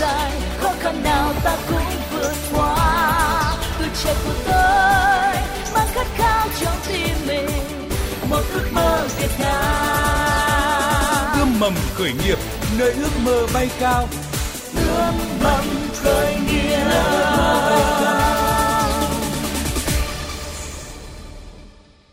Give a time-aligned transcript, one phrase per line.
[0.00, 1.78] dài khó khăn nào ta cũng
[2.12, 3.56] vượt qua.
[3.78, 5.42] Tuổi trẻ của tôi
[5.74, 7.50] mang khát khao trong tim mình.
[8.30, 11.38] Một ước mơ việt nam.
[11.38, 12.38] Ươm mầm khởi nghiệp
[12.78, 14.08] nơi ước mơ bay cao.
[14.76, 15.64] Ươm mầm
[15.94, 16.86] khởi nghiệp.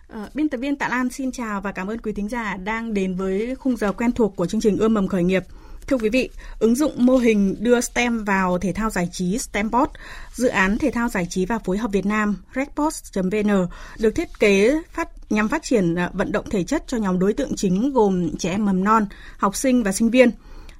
[0.08, 2.94] Ờ, biên tập viên Tạ Lan xin chào và cảm ơn quý thính giả đang
[2.94, 5.44] đến với khung giờ quen thuộc của chương trình Ươm mầm khởi nghiệp.
[5.88, 6.30] Thưa quý vị,
[6.60, 9.90] ứng dụng mô hình đưa STEM vào thể thao giải trí STEMbot
[10.34, 13.68] dự án thể thao giải trí và phối hợp Việt Nam Redpost.vn
[14.00, 17.34] được thiết kế phát nhằm phát triển à, vận động thể chất cho nhóm đối
[17.34, 19.06] tượng chính gồm trẻ em mầm non,
[19.38, 20.32] học sinh và sinh viên.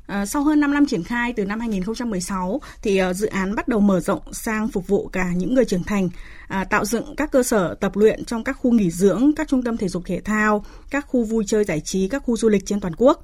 [0.06, 3.68] À, sau hơn 5 năm triển khai từ năm 2016 thì à, dự án bắt
[3.68, 6.10] đầu mở rộng sang phục vụ cả những người trưởng thành,
[6.48, 9.64] à, tạo dựng các cơ sở tập luyện trong các khu nghỉ dưỡng, các trung
[9.64, 12.66] tâm thể dục thể thao, các khu vui chơi giải trí, các khu du lịch
[12.66, 13.24] trên toàn quốc.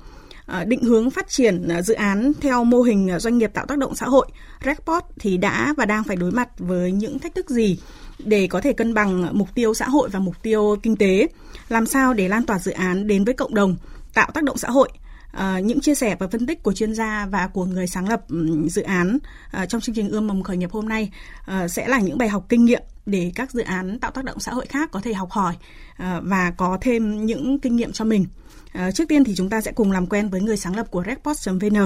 [0.50, 3.66] À, định hướng phát triển à, dự án theo mô hình à, doanh nghiệp tạo
[3.66, 4.28] tác động xã hội,
[4.66, 7.80] Redport thì đã và đang phải đối mặt với những thách thức gì
[8.20, 11.28] để có thể cân bằng mục tiêu xã hội và mục tiêu kinh tế,
[11.70, 13.76] làm sao để lan tỏa dự án đến với cộng đồng,
[14.14, 14.90] tạo tác động xã hội
[15.32, 18.22] À, những chia sẻ và phân tích của chuyên gia và của người sáng lập
[18.68, 19.18] dự án
[19.52, 21.12] à, trong chương trình ươm mầm khởi nghiệp hôm nay
[21.46, 24.40] à, sẽ là những bài học kinh nghiệm để các dự án tạo tác động
[24.40, 25.56] xã hội khác có thể học hỏi
[25.98, 28.26] à, và có thêm những kinh nghiệm cho mình.
[28.74, 31.04] À, trước tiên thì chúng ta sẽ cùng làm quen với người sáng lập của
[31.08, 31.78] Redpost.vn,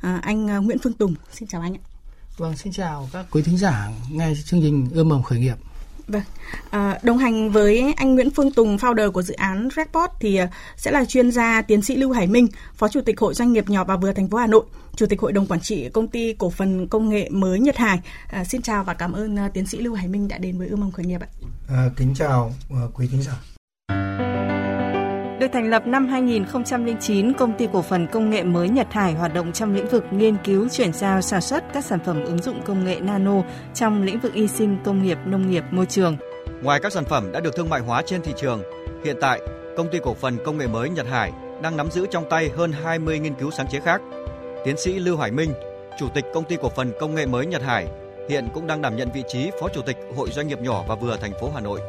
[0.00, 1.14] à, anh à, Nguyễn Phương Tùng.
[1.32, 1.82] Xin chào anh ạ.
[2.36, 5.56] Vâng, xin chào các quý thính giả nghe chương trình ươm mầm khởi nghiệp.
[6.08, 6.22] Vâng,
[6.70, 10.40] à, đồng hành với anh Nguyễn Phương Tùng, founder của dự án Redport thì
[10.76, 13.70] sẽ là chuyên gia tiến sĩ Lưu Hải Minh, Phó Chủ tịch Hội Doanh nghiệp
[13.70, 14.64] nhỏ và vừa thành phố Hà Nội,
[14.96, 18.00] Chủ tịch Hội đồng Quản trị Công ty Cổ phần Công nghệ mới Nhật Hải.
[18.26, 20.68] À, xin chào và cảm ơn uh, tiến sĩ Lưu Hải Minh đã đến với
[20.68, 21.28] Ươm mầm khởi nghiệp ạ.
[21.68, 23.32] À, kính chào uh, quý thính giả.
[25.42, 29.34] Được thành lập năm 2009, công ty cổ phần công nghệ mới Nhật Hải hoạt
[29.34, 32.62] động trong lĩnh vực nghiên cứu chuyển giao sản xuất các sản phẩm ứng dụng
[32.62, 33.42] công nghệ nano
[33.74, 36.16] trong lĩnh vực y sinh, công nghiệp, nông nghiệp, môi trường.
[36.62, 38.62] Ngoài các sản phẩm đã được thương mại hóa trên thị trường,
[39.04, 39.40] hiện tại
[39.76, 42.72] công ty cổ phần công nghệ mới Nhật Hải đang nắm giữ trong tay hơn
[42.72, 44.00] 20 nghiên cứu sáng chế khác.
[44.64, 45.52] Tiến sĩ Lưu Hải Minh,
[45.98, 47.86] Chủ tịch công ty cổ phần công nghệ mới Nhật Hải,
[48.28, 50.94] hiện cũng đang đảm nhận vị trí Phó Chủ tịch Hội Doanh nghiệp nhỏ và
[50.94, 51.80] vừa thành phố Hà Nội.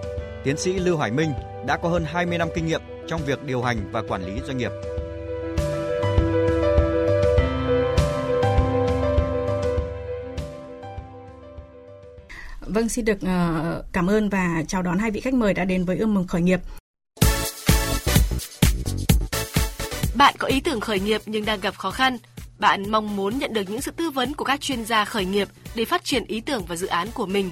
[0.44, 1.30] Tiến sĩ Lưu Hải Minh
[1.68, 4.58] đã có hơn 20 năm kinh nghiệm trong việc điều hành và quản lý doanh
[4.58, 4.72] nghiệp.
[12.62, 15.86] Vâng, xin được uh, cảm ơn và chào đón hai vị khách mời đã đến
[15.86, 16.60] với ươm mừng khởi nghiệp.
[20.16, 22.18] Bạn có ý tưởng khởi nghiệp nhưng đang gặp khó khăn.
[22.60, 25.48] Bạn mong muốn nhận được những sự tư vấn của các chuyên gia khởi nghiệp
[25.76, 27.52] để phát triển ý tưởng và dự án của mình.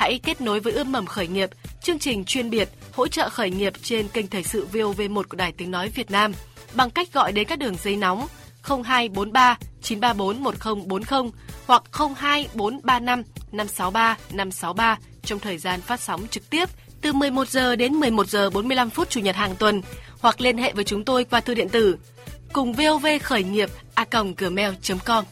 [0.00, 1.50] Hãy kết nối với ươm mầm khởi nghiệp,
[1.82, 5.52] chương trình chuyên biệt hỗ trợ khởi nghiệp trên kênh thời sự VOV1 của Đài
[5.52, 6.32] Tiếng Nói Việt Nam
[6.74, 8.26] bằng cách gọi đến các đường dây nóng
[8.62, 11.30] 0243 934 1040
[11.66, 13.22] hoặc 02435
[13.52, 16.68] 563 563 trong thời gian phát sóng trực tiếp
[17.00, 19.82] từ 11 giờ đến 11 giờ 45 phút chủ nhật hàng tuần
[20.20, 21.98] hoặc liên hệ với chúng tôi qua thư điện tử
[22.52, 24.04] cùng vov khởi nghiệp a
[24.38, 25.24] gmail.com.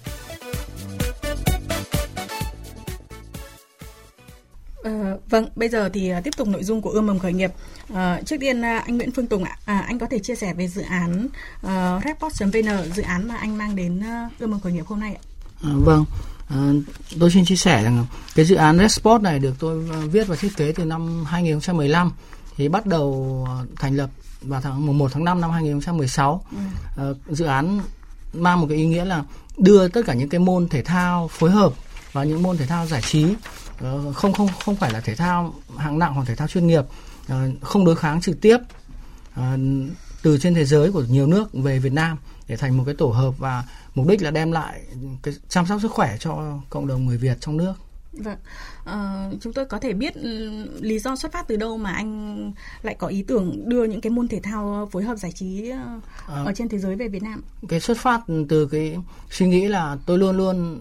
[4.83, 7.53] À, vâng, bây giờ thì uh, tiếp tục nội dung của ươm mầm khởi nghiệp.
[7.95, 10.55] À, trước tiên uh, anh Nguyễn Phương Tùng ạ, à, anh có thể chia sẻ
[10.55, 11.29] về dự án
[11.67, 14.03] uh, Redport.vn, dự án mà anh mang đến
[14.39, 15.23] ươm mầm khởi nghiệp hôm nay ạ.
[15.63, 16.05] À, vâng,
[16.49, 16.57] à,
[17.21, 20.57] tôi xin chia sẻ rằng cái dự án Redsport này được tôi viết và thiết
[20.57, 22.13] kế từ năm 2015
[22.57, 23.47] thì bắt đầu
[23.77, 24.11] thành lập
[24.43, 26.45] vào tháng mùng 1 tháng 5 năm 2016.
[26.51, 26.59] Ừ.
[26.97, 27.81] À, dự án
[28.33, 29.25] mang một cái ý nghĩa là
[29.59, 31.73] đưa tất cả những cái môn thể thao phối hợp
[32.13, 33.58] và những môn thể thao giải trí Ờ,
[34.15, 36.85] không không không phải là thể thao hạng nặng hoặc thể thao chuyên nghiệp
[37.29, 38.59] ờ, không đối kháng trực tiếp
[39.35, 39.59] ờ,
[40.23, 42.19] từ trên thế giới của nhiều nước về Việt Nam
[42.49, 44.83] để thành một cái tổ hợp và mục đích là đem lại
[45.23, 47.75] cái chăm sóc sức khỏe cho cộng đồng người Việt trong nước.
[48.13, 48.39] Vâng,
[48.85, 50.17] à, chúng tôi có thể biết
[50.81, 52.53] lý do xuất phát từ đâu mà anh
[52.83, 55.71] lại có ý tưởng đưa những cái môn thể thao phối hợp giải trí
[56.27, 57.43] ở à, trên thế giới về Việt Nam.
[57.69, 58.97] Cái xuất phát từ cái
[59.31, 60.81] suy nghĩ là tôi luôn luôn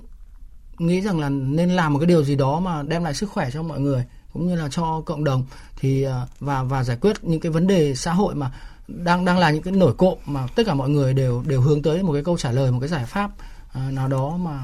[0.80, 3.50] nghĩ rằng là nên làm một cái điều gì đó mà đem lại sức khỏe
[3.54, 5.46] cho mọi người cũng như là cho cộng đồng
[5.80, 8.52] thì à, và và giải quyết những cái vấn đề xã hội mà
[8.88, 11.82] đang đang là những cái nổi cộm mà tất cả mọi người đều đều hướng
[11.82, 13.32] tới một cái câu trả lời một cái giải pháp
[13.70, 14.60] uh, nào đó mà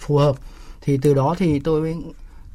[0.00, 0.36] phù hợp
[0.80, 1.96] thì từ đó thì tôi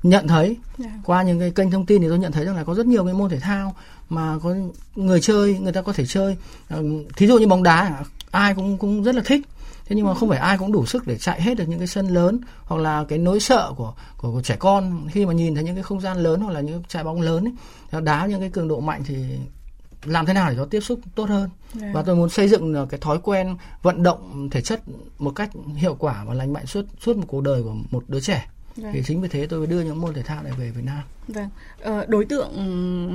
[0.03, 0.57] nhận thấy yeah.
[0.77, 0.89] Dạ.
[1.03, 3.05] qua những cái kênh thông tin thì tôi nhận thấy rằng là có rất nhiều
[3.05, 3.75] cái môn thể thao
[4.09, 4.55] mà có
[4.95, 6.37] người chơi người ta có thể chơi
[6.73, 6.85] uh,
[7.15, 9.41] thí dụ như bóng đá ai cũng cũng rất là thích
[9.85, 11.87] thế nhưng mà không phải ai cũng đủ sức để chạy hết được những cái
[11.87, 15.07] sân lớn hoặc là cái nỗi sợ của của, của trẻ con.
[15.11, 17.53] Khi mà nhìn thấy những cái không gian lớn hoặc là những trái bóng lớn
[17.91, 19.15] ấy, đá những cái cường độ mạnh thì
[20.05, 21.49] làm thế nào để cho tiếp xúc tốt hơn?
[21.73, 21.91] Dạ.
[21.93, 24.81] và tôi muốn xây dựng cái thói quen vận động thể chất
[25.19, 28.19] một cách hiệu quả và lành mạnh suốt suốt một cuộc đời của một đứa
[28.19, 28.89] trẻ Dạ.
[28.93, 31.01] thì chính vì thế tôi mới đưa những môn thể thao này về Việt Nam
[31.27, 31.49] Vâng,
[31.81, 32.51] ờ, đối tượng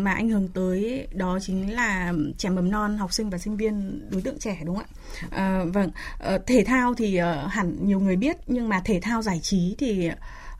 [0.05, 4.01] mà anh hướng tới đó chính là trẻ mầm non, học sinh và sinh viên
[4.11, 4.97] đối tượng trẻ đúng không ạ?
[5.31, 9.23] Ờ, vâng, ờ, thể thao thì ờ, hẳn nhiều người biết nhưng mà thể thao
[9.23, 10.11] giải trí thì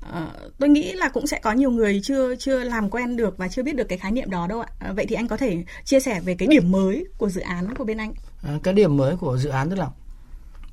[0.01, 3.49] ờ, tôi nghĩ là cũng sẽ có nhiều người chưa chưa làm quen được và
[3.49, 4.69] chưa biết được cái khái niệm đó đâu ạ.
[4.79, 7.75] Ờ, vậy thì anh có thể chia sẻ về cái điểm mới của dự án
[7.75, 8.13] của bên anh.
[8.43, 9.89] À, cái điểm mới của dự án tức là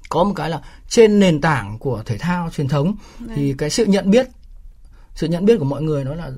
[0.10, 2.96] có một cái là trên nền tảng của thể thao truyền thống
[3.36, 4.28] thì cái sự nhận biết
[5.16, 6.32] sự nhận biết của mọi người nó là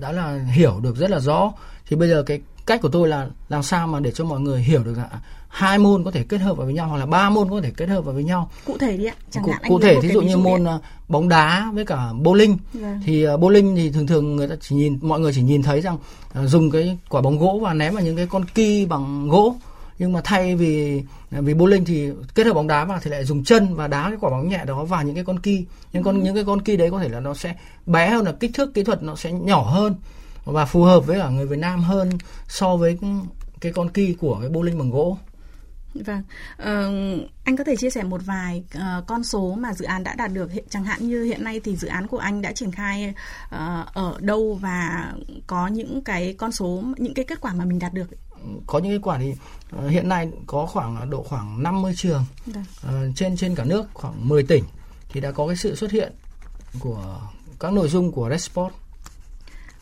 [0.00, 1.52] đã là hiểu được rất là rõ
[1.88, 4.62] thì bây giờ cái cách của tôi là làm sao mà để cho mọi người
[4.62, 5.08] hiểu được là
[5.48, 7.70] hai môn có thể kết hợp vào với nhau hoặc là ba môn có thể
[7.76, 9.14] kết hợp vào với nhau Cụ thể đi ạ.
[9.30, 10.72] Chẳng cụ, hạn cụ thể thí dụ như môn ạ.
[10.82, 13.00] à, bóng đá với cả bowling Vâng.
[13.04, 15.80] thì à, bowling thì thường thường người ta chỉ nhìn mọi người chỉ nhìn thấy
[15.80, 15.98] rằng
[16.32, 19.56] à, dùng cái quả bóng gỗ và ném vào những cái con ki bằng gỗ
[19.98, 23.44] nhưng mà thay vì vì bowling thì kết hợp bóng đá vào thì lại dùng
[23.44, 25.66] chân và đá cái quả bóng nhẹ đó vào những cái con ki.
[25.92, 27.54] Những con những cái con ki đấy có thể là nó sẽ
[27.86, 29.94] bé hơn là kích thước kỹ thuật nó sẽ nhỏ hơn
[30.44, 32.10] và phù hợp với cả người Việt Nam hơn
[32.48, 32.98] so với
[33.60, 35.18] cái- con ki của cái bowling bằng gỗ.
[36.06, 36.22] Vâng,
[36.56, 36.90] Ờ,
[37.44, 40.32] anh có thể chia sẻ một vài ờ, con số mà dự án đã đạt
[40.32, 40.52] được?
[40.52, 43.14] Hiện chẳng hạn như hiện nay thì dự án của anh đã triển khai
[43.50, 45.12] ờ, ở đâu và
[45.46, 48.06] có những cái con số những cái kết quả mà mình đạt được.
[48.66, 49.34] Có những kết quả thì
[49.70, 52.24] ờ, hiện nay có khoảng độ khoảng 50 trường
[52.82, 54.64] ờ, trên trên cả nước khoảng 10 tỉnh
[55.08, 56.12] thì đã có cái sự xuất hiện
[56.78, 57.20] của
[57.60, 58.74] các nội dung của Red Sport.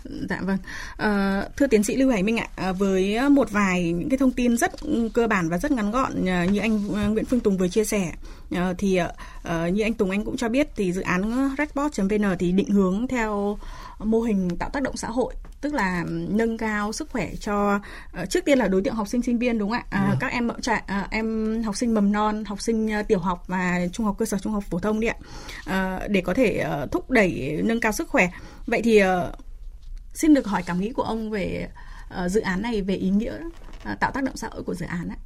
[0.04, 0.58] Dạ vâng.
[0.96, 4.30] Ờ, thưa tiến sĩ Lưu Hải Minh ạ, ờ, với một vài những cái thông
[4.30, 4.72] tin rất
[5.14, 7.84] cơ bản và rất ngắn gọn ờ, như anh ờ, Nguyễn Phương Tùng vừa chia
[7.84, 8.12] sẻ
[8.50, 9.00] ờ, thì
[9.42, 13.08] ờ, như anh Tùng anh cũng cho biết thì dự án redbot.vn thì định hướng
[13.08, 13.58] theo
[13.98, 15.34] mô hình tạo tác động xã hội
[15.64, 17.80] tức là nâng cao sức khỏe cho
[18.12, 20.32] ờ, trước tiên là đối tượng học sinh sinh viên đúng không ạ À, các
[20.32, 23.80] em mẫu trại à, em học sinh mầm non học sinh ờ, tiểu học và
[23.92, 25.16] trung học cơ sở trung học phổ thông đi ạ
[25.66, 28.30] Ờ, để có thể ờ, thúc đẩy nâng cao sức khỏe
[28.66, 29.32] vậy thì ờ,
[30.14, 31.68] Xin được hỏi cảm nghĩ của ông về
[32.08, 33.38] ờ, dự án này, về ý nghĩa
[33.84, 35.16] ờ, tạo tác động xã hội của dự án ạ.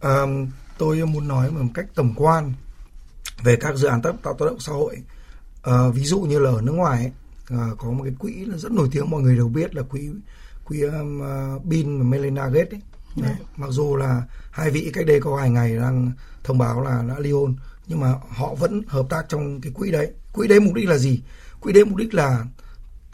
[0.00, 0.22] À,
[0.78, 2.52] tôi muốn nói một cách tổng quan
[3.42, 4.96] về các dự án tạo, tạo tác động xã hội.
[5.62, 7.12] À, ví dụ như là ở nước ngoài ấy,
[7.50, 10.10] à, có một cái quỹ là rất nổi tiếng mọi người đều biết là quỹ
[10.64, 12.80] quỹ um, uh, Bill và Melinda Gates ấy.
[13.16, 13.34] Đấy.
[13.56, 16.12] Mặc dù là hai vị cách đây có vài ngày đang
[16.44, 17.56] thông báo là đã ly hôn
[17.86, 20.12] nhưng mà họ vẫn hợp tác trong cái quỹ đấy.
[20.32, 21.20] Quỹ đấy mục đích là gì?
[21.60, 22.44] Quỹ đấy mục đích là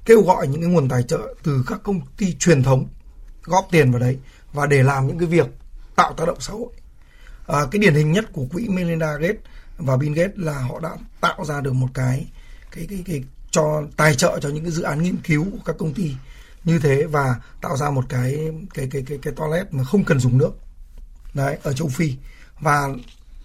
[0.05, 2.89] kêu gọi những cái nguồn tài trợ từ các công ty truyền thống
[3.43, 4.19] góp tiền vào đấy
[4.53, 5.47] và để làm những cái việc
[5.97, 6.73] tạo tác động xã hội.
[7.47, 9.41] À, cái điển hình nhất của quỹ Melinda Gates
[9.79, 12.27] và Bill Gates là họ đã tạo ra được một cái
[12.71, 15.77] cái cái cái cho tài trợ cho những cái dự án nghiên cứu của các
[15.79, 16.15] công ty
[16.65, 20.21] như thế và tạo ra một cái cái cái cái cái toilet mà không cần
[20.21, 20.51] dùng nước.
[21.35, 22.17] Đấy ở châu Phi.
[22.61, 22.89] Và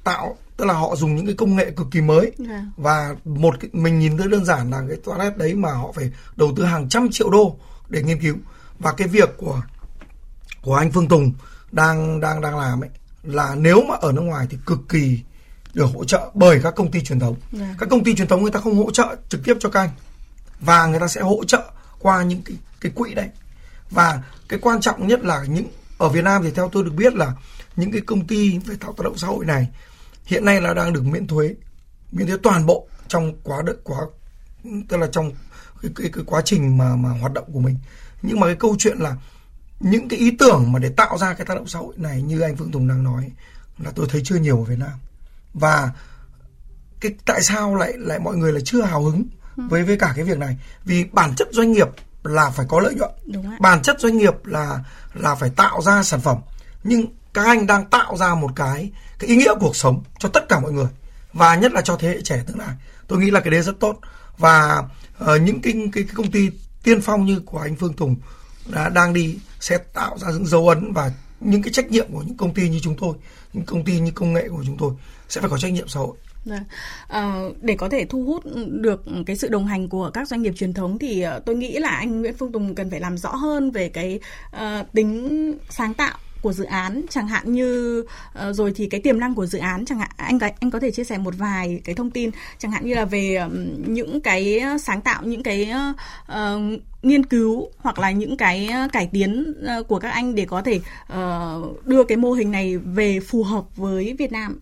[0.04, 2.32] tạo tức là họ dùng những cái công nghệ cực kỳ mới.
[2.38, 2.72] Vâng.
[2.78, 6.12] và một cái, mình nhìn thấy đơn giản là cái toilet đấy mà họ phải
[6.36, 7.56] đầu tư hàng trăm triệu đô
[7.90, 8.36] để nghiên cứu.
[8.80, 9.62] Và cái việc của
[10.62, 11.34] của anh Phương Tùng
[11.72, 12.90] đang đang đang làm ấy
[13.24, 15.20] là nếu mà ở nước ngoài thì cực kỳ
[15.74, 17.36] được hỗ trợ bởi các công ty truyền thống.
[17.52, 17.76] Vâng.
[17.80, 19.90] Các công ty truyền thống người ta không hỗ trợ trực tiếp cho các anh
[20.60, 23.30] và người ta sẽ hỗ trợ qua những cái cái quỹ đấy.
[23.90, 25.66] Và cái quan trọng nhất là những
[25.98, 27.34] ở Việt Nam thì theo tôi được biết là
[27.76, 29.68] những cái công ty về tạo tác động xã hội này
[30.26, 31.56] hiện nay là đang được miễn thuế
[32.12, 34.00] miễn thuế toàn bộ trong quá đợt quá
[34.90, 35.32] tức là trong
[35.82, 37.78] cái, cái, cái quá trình mà mà hoạt động của mình
[38.22, 39.16] nhưng mà cái câu chuyện là
[39.80, 42.42] những cái ý tưởng mà để tạo ra cái tác động xã hội này như
[42.42, 43.32] anh Phương Tùng đang nói
[43.78, 44.92] là tôi thấy chưa nhiều ở Việt Nam
[45.54, 45.92] và
[47.00, 49.24] cái tại sao lại lại mọi người lại chưa hào hứng
[49.56, 50.58] với với cả cái việc này?
[50.86, 51.88] Vì bản chất doanh nghiệp
[52.24, 53.12] là phải có lợi nhuận.
[53.60, 54.80] Bản chất doanh nghiệp là
[55.14, 56.38] là phải tạo ra sản phẩm.
[56.84, 60.50] Nhưng các anh đang tạo ra một cái cái ý nghĩa cuộc sống cho tất
[60.50, 60.88] cả mọi người.
[61.34, 62.76] Và nhất là cho thế hệ trẻ tương lai.
[63.08, 64.00] Tôi nghĩ là cái đấy rất tốt.
[64.38, 64.84] Và
[65.18, 66.50] ờ, những cái, cái cái công ty
[66.84, 68.16] tiên phong như của anh Phương Tùng
[68.66, 72.22] đã đang đi sẽ tạo ra những dấu ấn và những cái trách nhiệm của
[72.22, 73.16] những công ty như chúng tôi
[73.54, 74.94] những công ty như công nghệ của chúng tôi
[75.30, 76.64] sẽ phải có trách nhiệm xã hội vâng.
[77.08, 80.54] ờ, để có thể thu hút được cái sự đồng hành của các doanh nghiệp
[80.58, 83.36] truyền thống thì ờ, tôi nghĩ là anh Nguyễn Phương Tùng cần phải làm rõ
[83.36, 84.20] hơn về cái
[84.52, 87.02] ờ, tính sáng tạo của dự án.
[87.10, 88.04] Chẳng hạn như
[88.52, 91.04] rồi thì cái tiềm năng của dự án chẳng hạn anh anh có thể chia
[91.04, 93.40] sẻ một vài cái thông tin chẳng hạn như là về
[93.88, 95.72] những cái sáng tạo những cái
[96.32, 96.36] uh,
[97.04, 99.54] nghiên cứu hoặc là những cái cải tiến
[99.88, 100.80] của các anh để có thể
[101.14, 104.60] uh, đưa cái mô hình này về phù hợp với Việt Nam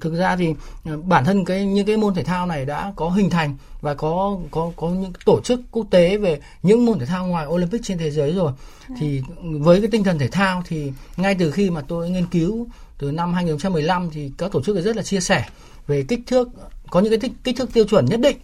[0.00, 0.54] thực, ra thì
[0.84, 3.94] ờ, bản thân cái những cái môn thể thao này đã có hình thành và
[3.94, 7.82] có có có những tổ chức quốc tế về những môn thể thao ngoài Olympic
[7.84, 8.52] trên thế giới rồi.
[9.00, 12.66] Thì với cái tinh thần thể thao thì ngay từ khi mà tôi nghiên cứu
[12.98, 15.46] từ năm 2015 thì các tổ chức rất là chia sẻ
[15.86, 16.48] về kích thước
[16.90, 18.36] có những cái kích, kích thước tiêu chuẩn nhất định.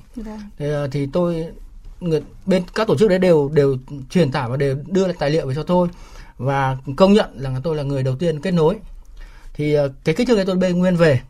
[0.59, 1.47] Thì, ờ, thì tôi
[2.01, 3.77] người bên các tổ chức đấy đều đều
[4.11, 5.89] truyền tải và đều đưa tài liệu về cho tôi
[6.39, 8.77] và công nhận là tôi là người đầu tiên kết nối
[9.55, 11.21] thì ờ, cái kích thước đấy tôi bê nguyên về.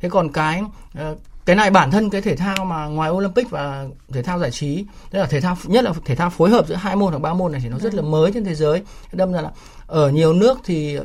[0.00, 0.62] Thế còn cái
[0.94, 4.50] ờ, cái này bản thân cái thể thao mà ngoài Olympic và thể thao giải
[4.50, 7.18] trí tức là thể thao nhất là thể thao phối hợp giữa hai môn hoặc
[7.18, 8.82] ba môn này thì nó rất là mới trên thế giới.
[9.12, 9.50] Đâm ra là
[9.86, 10.98] ở nhiều nước thì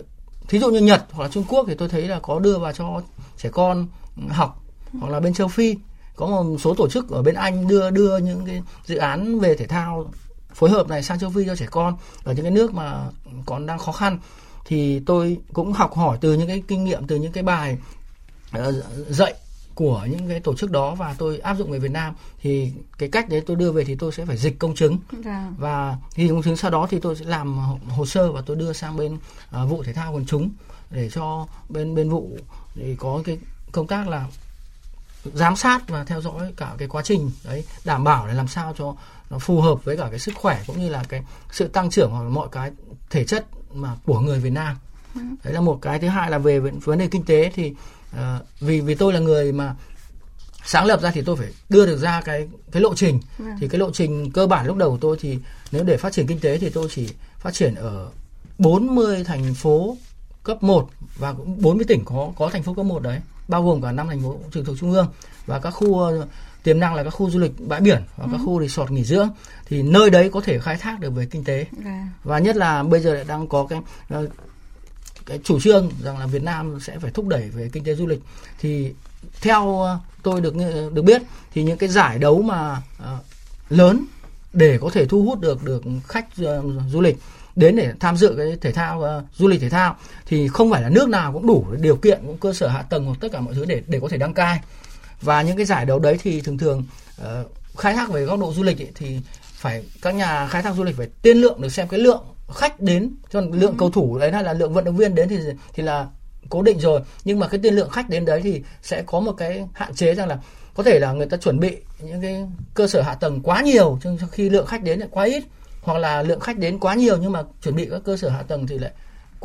[0.48, 2.74] thí dụ như Nhật hoặc là Trung Quốc thì tôi thấy là có đưa vào
[2.74, 3.02] cho
[3.38, 3.88] trẻ con
[4.30, 4.62] học
[5.00, 5.76] hoặc là bên châu Phi.
[6.16, 9.56] Có một số tổ chức ở bên Anh đưa đưa những cái dự án về
[9.56, 10.06] thể thao
[10.54, 13.00] phối hợp này sang châu Phi cho trẻ con ở những cái nước mà
[13.46, 14.20] còn đang khó khăn
[14.66, 17.78] thì tôi cũng học hỏi từ những cái kinh nghiệm từ những cái bài
[18.58, 18.76] uh,
[19.10, 19.36] dạy
[19.76, 23.10] của những cái tổ chức đó và tôi áp dụng về Việt Nam thì cái
[23.10, 25.48] cách đấy tôi đưa về thì tôi sẽ phải dịch công chứng dạ.
[25.58, 27.58] và khi công chứng sau đó thì tôi sẽ làm
[27.90, 30.50] hồ sơ và tôi đưa sang bên uh, vụ thể thao quần chúng
[30.92, 32.38] để cho bên bên vụ
[32.76, 33.38] để có cái
[33.72, 34.28] công tác là
[35.34, 38.74] giám sát và theo dõi cả cái quá trình đấy đảm bảo để làm sao
[38.78, 38.96] cho
[39.30, 42.12] nó phù hợp với cả cái sức khỏe cũng như là cái sự tăng trưởng
[42.12, 42.72] hoặc mọi cái
[43.10, 43.46] thể chất
[43.76, 44.78] mà của người Việt Nam
[45.44, 47.74] đấy là một cái thứ hai là về vấn đề kinh tế thì
[48.16, 48.20] uh,
[48.60, 49.76] vì vì tôi là người mà
[50.66, 53.46] sáng lập ra thì tôi phải đưa được ra cái cái lộ trình ừ.
[53.60, 55.38] thì cái lộ trình cơ bản lúc đầu của tôi thì
[55.72, 58.10] nếu để phát triển kinh tế thì tôi chỉ phát triển ở
[58.58, 59.98] 40 thành phố
[60.44, 63.82] cấp 1 và cũng 40 tỉnh có có thành phố cấp 1 đấy bao gồm
[63.82, 65.08] cả năm thành phố trực thuộc trung ương
[65.46, 66.00] và các khu
[66.66, 68.30] tiềm năng là các khu du lịch bãi biển và ừ.
[68.32, 69.30] các khu resort nghỉ dưỡng
[69.66, 72.08] thì nơi đấy có thể khai thác được về kinh tế à.
[72.24, 73.80] và nhất là bây giờ lại đang có cái
[74.10, 74.28] ờ,
[75.26, 78.08] cái chủ trương rằng là Việt Nam sẽ phải thúc đẩy về kinh tế du
[78.08, 78.20] lịch
[78.60, 78.94] thì
[79.42, 80.54] theo ờ, tôi được
[80.94, 81.22] được biết
[81.54, 83.08] thì những cái giải đấu mà uh,
[83.70, 84.06] lớn
[84.54, 86.28] để có thể thu hút được được khách
[86.90, 87.18] du lịch
[87.56, 89.96] đến để tham dự cái thể thao uh, du lịch thể thao
[90.26, 93.06] thì không phải là nước nào cũng đủ điều kiện cũng cơ sở hạ tầng
[93.06, 94.60] hoặc tất cả mọi thứ để để có thể đăng cai
[95.22, 96.84] và những cái giải đấu đấy thì thường thường
[97.22, 97.28] uh,
[97.78, 99.20] khai thác về góc độ du lịch ấy, thì
[99.54, 102.80] phải các nhà khai thác du lịch phải tiên lượng được xem cái lượng khách
[102.80, 103.76] đến cho lượng ừ.
[103.78, 105.38] cầu thủ đấy hay là lượng vận động viên đến thì
[105.74, 106.08] thì là
[106.50, 109.32] cố định rồi nhưng mà cái tiên lượng khách đến đấy thì sẽ có một
[109.32, 110.40] cái hạn chế rằng là
[110.76, 114.00] có thể là người ta chuẩn bị những cái cơ sở hạ tầng quá nhiều
[114.02, 115.44] trong khi lượng khách đến lại quá ít
[115.82, 118.44] hoặc là lượng khách đến quá nhiều nhưng mà chuẩn bị các cơ sở hạ
[118.44, 118.92] tầng thì lại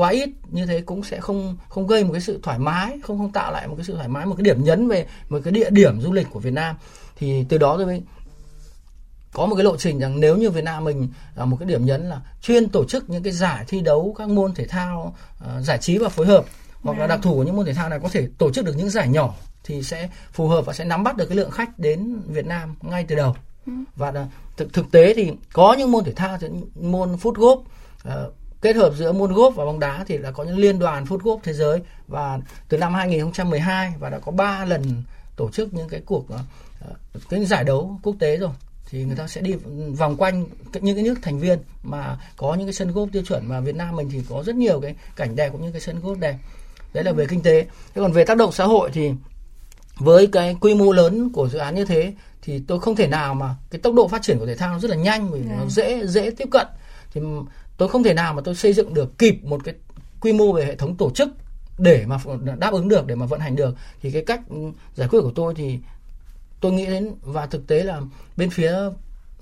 [0.00, 3.19] quá ít như thế cũng sẽ không không gây một cái sự thoải mái không
[3.19, 5.52] không tạo lại một cái sự thoải mái một cái điểm nhấn về một cái
[5.52, 6.76] địa điểm du lịch của Việt Nam.
[7.16, 8.02] Thì từ đó tôi mới
[9.33, 11.87] có một cái lộ trình rằng nếu như Việt Nam mình là một cái điểm
[11.87, 15.64] nhấn là chuyên tổ chức những cái giải thi đấu các môn thể thao uh,
[15.64, 16.45] giải trí và phối hợp
[16.83, 18.76] hoặc là đặc thù của những môn thể thao này có thể tổ chức được
[18.76, 21.78] những giải nhỏ thì sẽ phù hợp và sẽ nắm bắt được cái lượng khách
[21.78, 23.37] đến Việt Nam ngay từ đầu.
[23.66, 23.73] Ừ.
[23.97, 24.12] và
[24.57, 26.38] thực thực tế thì có những môn thể thao
[26.75, 30.45] môn foot golf uh, kết hợp giữa môn golf và bóng đá thì là có
[30.45, 32.38] những liên đoàn foot golf thế giới và
[32.69, 35.02] từ năm 2012 và đã có 3 lần
[35.37, 36.90] tổ chức những cái cuộc uh,
[37.31, 38.50] cái giải đấu quốc tế rồi
[38.90, 39.55] thì người ta sẽ đi
[39.99, 40.47] vòng quanh
[40.81, 43.75] những cái nước thành viên mà có những cái sân golf tiêu chuẩn mà Việt
[43.76, 46.37] Nam mình thì có rất nhiều cái cảnh đẹp cũng như cái sân golf đẹp
[46.93, 49.11] đấy là về kinh tế thế còn về tác động xã hội thì
[49.97, 52.12] với cái quy mô lớn của dự án như thế
[52.43, 54.79] thì tôi không thể nào mà cái tốc độ phát triển của thể thao nó
[54.79, 55.59] rất là nhanh vì yeah.
[55.59, 55.71] nó dạ.
[55.71, 56.67] dễ dễ tiếp cận
[57.12, 57.21] thì
[57.81, 59.75] tôi không thể nào mà tôi xây dựng được kịp một cái
[60.21, 61.29] quy mô về hệ thống tổ chức
[61.79, 62.19] để mà
[62.59, 64.41] đáp ứng được để mà vận hành được thì cái cách
[64.95, 65.79] giải quyết của tôi thì
[66.61, 68.01] tôi nghĩ đến và thực tế là
[68.37, 68.75] bên phía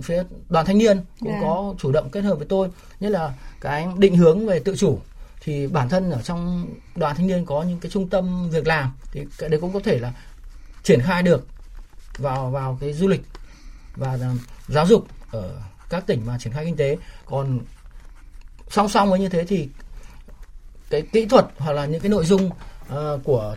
[0.01, 1.43] phía đoàn thanh niên cũng yeah.
[1.43, 1.49] Dạ.
[1.49, 2.69] có chủ động kết hợp với tôi
[3.01, 4.99] nhất là cái định hướng về tự chủ
[5.41, 6.67] thì bản thân ở trong
[6.97, 9.81] đoàn thanh niên có những cái trung tâm việc làm thì cái đấy cũng có
[9.85, 10.13] thể là
[10.83, 11.47] triển khai được
[12.19, 13.23] vào vào cái du lịch
[13.97, 14.19] và
[14.69, 17.61] giáo dục ở các tỉnh mà triển khai kinh tế còn
[18.71, 19.69] song song với như thế thì
[20.91, 22.51] cái kỹ thuật hoặc là những cái nội dung
[22.93, 23.57] uh, của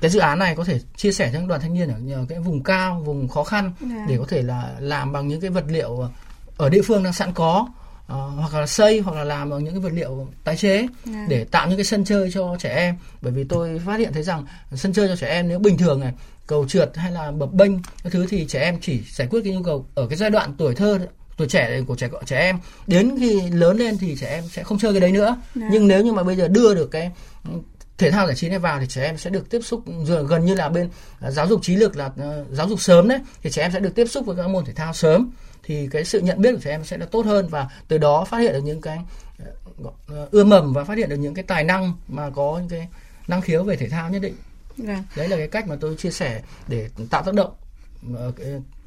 [0.00, 2.38] cái dự án này có thể chia sẻ cho đoàn thanh niên ở nhờ cái
[2.38, 3.92] vùng cao vùng khó khăn yeah.
[3.96, 4.06] Dạ.
[4.08, 6.08] để có thể là làm bằng những cái vật liệu
[6.56, 9.74] ở địa phương đang sẵn có uh, hoặc là xây hoặc là làm bằng những
[9.74, 10.90] cái vật liệu tái chế yeah.
[11.04, 11.26] Dạ.
[11.28, 14.22] để tạo những cái sân chơi cho trẻ em bởi vì tôi phát hiện thấy
[14.22, 16.12] rằng sân chơi cho trẻ em nếu bình thường này
[16.46, 17.72] cầu trượt hay là bập bênh
[18.04, 20.54] các thứ thì trẻ em chỉ giải quyết cái nhu cầu ở cái giai đoạn
[20.58, 20.98] tuổi thơ
[21.36, 24.78] tuổi trẻ của trẻ trẻ em đến khi lớn lên thì trẻ em sẽ không
[24.78, 25.38] chơi cái đấy nữa yeah.
[25.54, 25.68] Dạ.
[25.70, 27.10] nhưng nếu như mà bây giờ đưa được cái
[27.98, 29.82] thể thao giải trí này vào thì trẻ em sẽ được tiếp xúc
[30.28, 30.88] gần như là bên
[31.20, 33.80] à, giáo dục trí lực là uh, giáo dục sớm đấy thì trẻ em sẽ
[33.80, 35.30] được tiếp xúc với các môn thể thao sớm
[35.62, 38.24] thì cái sự nhận biết của trẻ em sẽ là tốt hơn và từ đó
[38.24, 38.98] phát hiện được những cái
[39.82, 42.88] uh, ưa mầm và phát hiện được những cái tài năng mà có những cái
[43.28, 44.34] năng khiếu về thể thao nhất định
[44.76, 45.04] Vâng.
[45.16, 47.52] đấy là cái cách mà tôi chia sẻ để tạo tác động
[48.16, 48.32] ờ,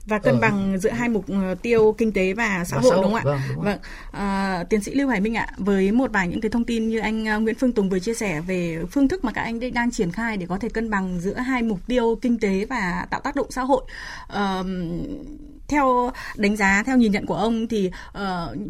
[0.05, 2.91] và cân Ở- bằng giữa hai mục ờ, tiêu kinh tế và xã Và hội
[2.95, 3.35] xã đúng hội, không ạ?
[3.35, 3.79] vâng, đúng vâng.
[4.11, 6.99] À, tiến sĩ Lưu Hải Minh ạ, với một vài những cái thông tin như
[6.99, 10.11] anh Nguyễn Phương Tùng vừa chia sẻ về phương thức mà các anh đang triển
[10.11, 13.35] khai để có thể cân bằng giữa hai mục tiêu kinh tế và tạo tác
[13.35, 13.83] động xã hội.
[14.27, 14.99] Ờm,
[15.67, 17.91] theo đánh giá theo nhìn nhận của ông thì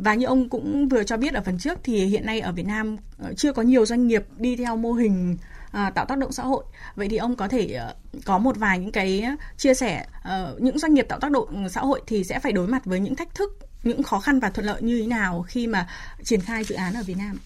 [0.03, 2.65] và như ông cũng vừa cho biết ở phần trước thì hiện nay ở Việt
[2.65, 2.97] Nam
[3.37, 5.37] chưa có nhiều doanh nghiệp đi theo mô hình
[5.75, 6.63] à, tạo tác động xã hội.
[6.95, 9.25] Vậy thì ông có thể ờ, có một vài những cái
[9.57, 12.67] chia sẻ ờ, những doanh nghiệp tạo tác động xã hội thì sẽ phải đối
[12.67, 15.67] mặt với những thách thức những khó khăn và thuận lợi như thế nào khi
[15.67, 15.87] mà
[16.23, 17.37] triển khai dự án ở Việt Nam?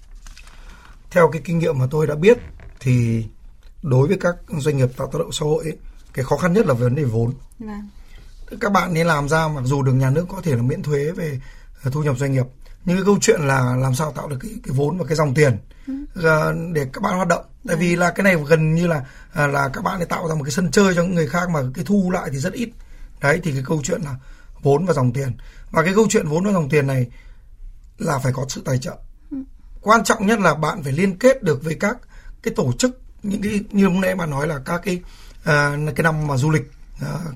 [1.12, 2.38] Theo cái kinh nghiệm mà tôi đã biết
[2.80, 3.26] thì
[3.84, 5.78] đối với các doanh nghiệp tạo tác động xã hội ấy,
[6.14, 7.34] cái khó khăn nhất là về vấn đề vốn.
[7.60, 7.90] Vâng.
[8.60, 11.12] Các bạn nên làm ra mặc dù được nhà nước có thể là miễn thuế
[11.12, 11.40] về
[11.84, 12.46] ờ, thu nhập doanh nghiệp
[12.86, 15.34] nhưng cái câu chuyện là làm sao tạo được cái, cái vốn và cái dòng
[15.34, 15.58] tiền
[16.16, 17.46] ờ, để các bạn hoạt động.
[17.68, 20.36] Tại vì là cái này gần như là à, là các bạn để tạo ra
[20.36, 22.70] một cái sân chơi cho những người khác mà cái thu lại thì rất ít.
[23.22, 24.16] Đấy thì cái câu chuyện là
[24.62, 25.32] vốn và dòng tiền.
[25.72, 27.08] Và cái câu chuyện vốn và dòng tiền này
[27.98, 28.98] là phải có sự tài trợ.
[29.82, 31.98] Quan trọng nhất là bạn phải liên kết được với các
[32.44, 35.02] cái tổ chức những cái như lúc nãy bạn nói là các cái
[35.44, 36.72] à, cái năm mà du lịch.
[36.72, 36.79] à,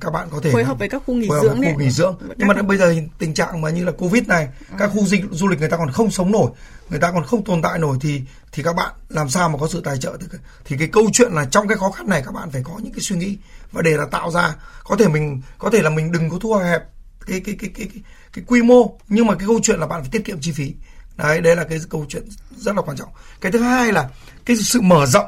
[0.01, 1.89] các bạn có thể phối hợp với các khu nghỉ dưỡng với đấy khu nghỉ
[1.91, 2.15] dưỡng.
[2.19, 5.21] Các- nhưng mà bây giờ tình trạng mà như là covid này các khu dịch
[5.31, 6.51] du lịch người ta còn không sống nổi
[6.89, 9.67] người ta còn không tồn tại nổi thì thì các bạn làm sao mà có
[9.67, 10.27] sự tài trợ thì,
[10.65, 12.93] thì cái câu chuyện là trong cái khó khăn này các bạn phải có những
[12.93, 13.37] cái suy nghĩ
[13.71, 16.53] và để là tạo ra có thể mình có thể là mình đừng có thu
[16.53, 16.83] hẹp
[17.27, 18.01] cái cái cái cái cái,
[18.33, 20.73] cái quy mô nhưng mà cái câu chuyện là bạn phải tiết kiệm chi phí.
[21.17, 22.23] Đấy đây là cái câu chuyện
[22.57, 23.09] rất là quan trọng.
[23.41, 24.09] Cái thứ hai là
[24.45, 25.27] cái sự mở rộng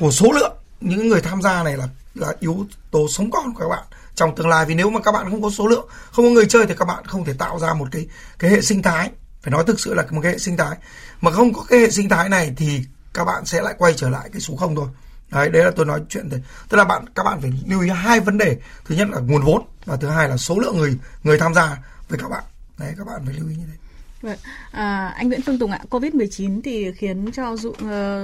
[0.00, 3.60] của số lượng những người tham gia này là là yếu tố sống còn của
[3.60, 4.66] các bạn trong tương lai.
[4.66, 6.84] Vì nếu mà các bạn không có số lượng không có người chơi thì các
[6.84, 8.06] bạn không thể tạo ra một cái
[8.38, 9.10] cái hệ sinh thái.
[9.42, 10.76] Phải nói thực sự là một cái hệ sinh thái.
[11.20, 12.80] Mà không có cái hệ sinh thái này thì
[13.14, 14.88] các bạn sẽ lại quay trở lại cái số không thôi.
[15.30, 17.88] Đấy đấy là tôi nói chuyện đấy tức là bạn các bạn phải lưu ý
[17.88, 18.56] hai vấn đề.
[18.84, 21.78] Thứ nhất là nguồn vốn và thứ hai là số lượng người người tham gia
[22.08, 22.44] với các bạn.
[22.78, 23.76] Đấy các bạn phải lưu ý như thế.
[24.22, 24.36] Vậy.
[24.70, 27.76] À, anh Nguyễn Phương Tùng ạ, Covid-19 thì khiến cho du, uh,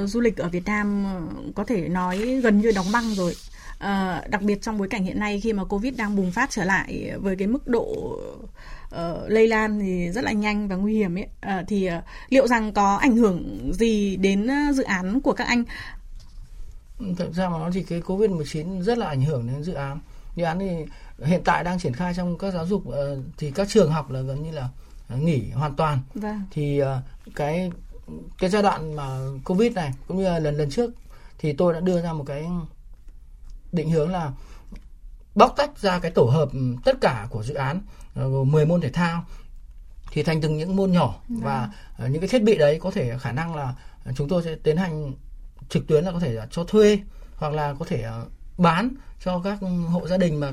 [0.09, 1.07] du lịch ở Việt Nam
[1.55, 3.35] có thể nói gần như đóng băng rồi.
[3.79, 6.65] Ờ, đặc biệt trong bối cảnh hiện nay khi mà Covid đang bùng phát trở
[6.65, 8.19] lại với cái mức độ
[8.91, 12.47] ờ, lây lan thì rất là nhanh và nguy hiểm ấy, Ờ, thì ờ, liệu
[12.47, 15.65] rằng có ảnh hưởng gì đến dự án của các anh?
[17.17, 20.01] Thực ra mà nói thì cái Covid-19 rất là ảnh hưởng đến dự án.
[20.37, 20.69] Dự án thì
[21.25, 22.85] hiện tại đang triển khai trong các giáo dục
[23.39, 24.69] thì các trường học là gần như là
[25.19, 25.99] nghỉ hoàn toàn.
[26.15, 26.43] Vâng.
[26.51, 26.81] Thì
[27.35, 27.73] cái
[28.39, 30.91] cái giai đoạn mà Covid này cũng như là lần lần trước
[31.39, 32.47] thì tôi đã đưa ra một cái
[33.73, 34.33] định hướng là
[35.35, 37.81] bóc tách ra cái tổ hợp ừ, tất cả của dự án
[38.15, 39.25] ờ, gồm 10 môn thể thao
[40.13, 43.19] thì thành từng những môn nhỏ và ờ, những cái thiết bị đấy có thể
[43.19, 43.75] khả năng là
[44.05, 45.13] ờ, chúng tôi sẽ tiến hành
[45.69, 46.99] trực tuyến là có thể là cho thuê
[47.37, 48.27] hoặc là có thể ờ,
[48.59, 48.91] bán
[49.25, 49.59] cho các
[49.91, 50.53] hộ gia đình mà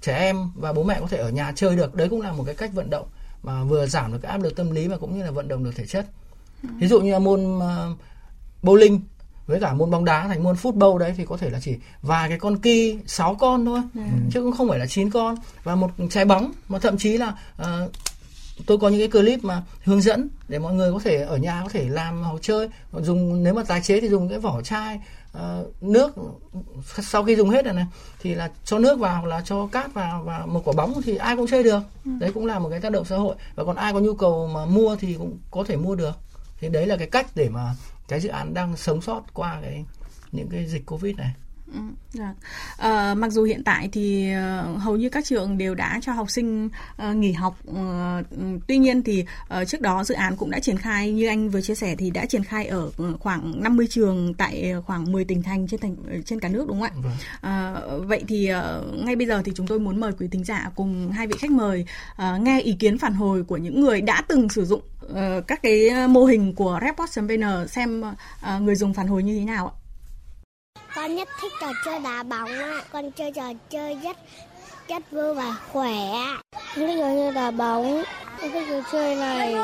[0.00, 1.94] trẻ em và bố mẹ có thể ở nhà chơi được.
[1.94, 3.08] Đấy cũng là một cái cách vận động
[3.42, 5.64] mà vừa giảm được cái áp lực tâm lý mà cũng như là vận động
[5.64, 6.06] được thể chất.
[6.62, 7.94] Ví dụ như là môn ờ,
[8.62, 9.00] bowling
[9.48, 12.28] với cả môn bóng đá thành môn football đấy thì có thể là chỉ vài
[12.28, 13.80] cái con ki 6 con thôi.
[14.30, 15.36] Chứ cũng không phải là 9 con.
[15.64, 17.90] Và một trái bóng mà thậm chí là ờ,
[18.66, 21.60] tôi có những cái clip mà hướng dẫn để mọi người có thể ở nhà
[21.62, 22.68] có thể làm hoặc chơi.
[22.92, 25.00] Dùng nếu mà tái chế thì dùng cái vỏ chai
[25.32, 26.14] ờ, nước
[27.02, 27.86] sau khi dùng hết rồi này
[28.20, 31.16] thì là cho nước vào hoặc là cho cát vào và một quả bóng thì
[31.16, 31.82] ai cũng chơi được.
[32.04, 33.36] Đấy cũng là một cái tác động xã hội.
[33.54, 36.18] Và còn ai có nhu cầu mà mua thì cũng có thể mua được.
[36.60, 37.74] Thì đấy là cái cách để mà
[38.08, 39.84] cái dự án đang sống sót qua cái
[40.32, 41.34] những cái dịch covid này.
[41.72, 41.80] Ừ,
[42.12, 42.34] dạ.
[42.76, 46.30] Ờ, mặc dù hiện tại thì ờ, hầu như các trường đều đã cho học
[46.30, 47.76] sinh ờ, nghỉ học ừ,
[48.66, 51.60] tuy nhiên thì ờ, trước đó dự án cũng đã triển khai như anh vừa
[51.60, 55.66] chia sẻ thì đã triển khai ở khoảng 50 trường tại khoảng 10 tỉnh thành
[55.66, 56.92] trên thành trên cả nước đúng không ạ?
[57.02, 57.12] Vâng.
[57.40, 60.70] Ờ, vậy thì ờ, ngay bây giờ thì chúng tôi muốn mời quý thính giả
[60.74, 61.84] cùng hai vị khách mời
[62.16, 64.80] ờ, nghe ý kiến phản hồi của những người đã từng sử dụng
[65.14, 68.02] ờ, các cái mô hình của report.vn xem
[68.40, 69.87] ờ, người dùng phản hồi như thế nào ạ.
[70.94, 72.82] Con nhất thích trò chơi đá bóng ạ.
[72.92, 74.16] Con chơi trò chơi rất
[74.88, 75.94] rất vui và khỏe.
[76.52, 78.02] Con thích trò chơi đá bóng.
[78.40, 79.56] Con thích trò chơi này.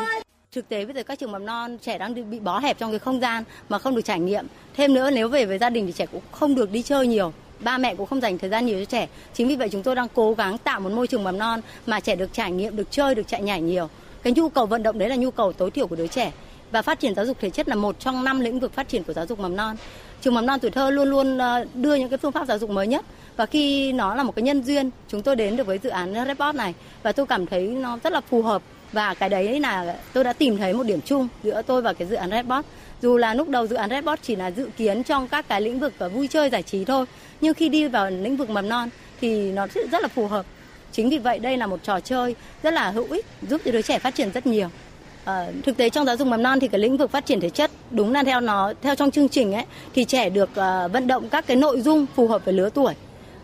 [0.53, 2.99] thực tế bây giờ các trường mầm non, trẻ đang bị bó hẹp trong cái
[2.99, 4.47] không gian mà không được trải nghiệm
[4.77, 7.33] thêm nữa, nếu về với gia đình thì trẻ cũng không được đi chơi nhiều
[7.61, 9.95] ba mẹ cũng không dành thời gian nhiều cho trẻ chính vì vậy chúng tôi
[9.95, 12.91] đang cố gắng tạo một môi trường mầm non mà trẻ được trải nghiệm, được
[12.91, 13.89] chơi, được chạy nhảy nhiều
[14.23, 16.33] cái nhu cầu vận động đấy là nhu cầu tối thiểu của đứa trẻ
[16.71, 19.05] và phát triển giáo dục thể chất là một trong năm lĩnh vực phát triển
[19.05, 19.77] của giáo dục mầm non
[20.25, 22.71] trường mầm non tuổi thơ luôn luôn ờ, đưa những cái phương pháp giáo dục
[22.71, 23.05] mới nhất.
[23.37, 26.15] Và khi nó là một cái nhân duyên, chúng tôi đến được với dự án
[26.15, 26.75] Report này.
[27.03, 28.63] Và tôi cảm thấy nó rất là phù hợp.
[28.93, 32.09] Và cái đấy là tôi đã tìm thấy một điểm chung giữa tôi và cái
[32.09, 32.65] dự án Redbot
[33.03, 35.81] dù là lúc đầu dự án Redbot chỉ là dự kiến trong các cái lĩnh
[35.81, 37.07] vực và vui chơi, giải trí thôi.
[37.41, 38.89] Nhưng khi đi vào lĩnh vực mầm non
[39.21, 40.47] thì nó rất là phù hợp.
[40.93, 43.83] Chính vì vậy đây là một trò chơi rất là hữu ích, giúp cho đứa
[43.83, 44.69] trẻ phát triển rất nhiều.
[45.25, 47.51] Ờ, thực tế trong giáo dục mầm non thì cái lĩnh vực phát triển thể
[47.51, 51.07] chất đúng là theo nó theo trong chương trình ấy thì trẻ được uh, vận
[51.07, 52.95] động các cái nội dung phù hợp với lứa tuổi.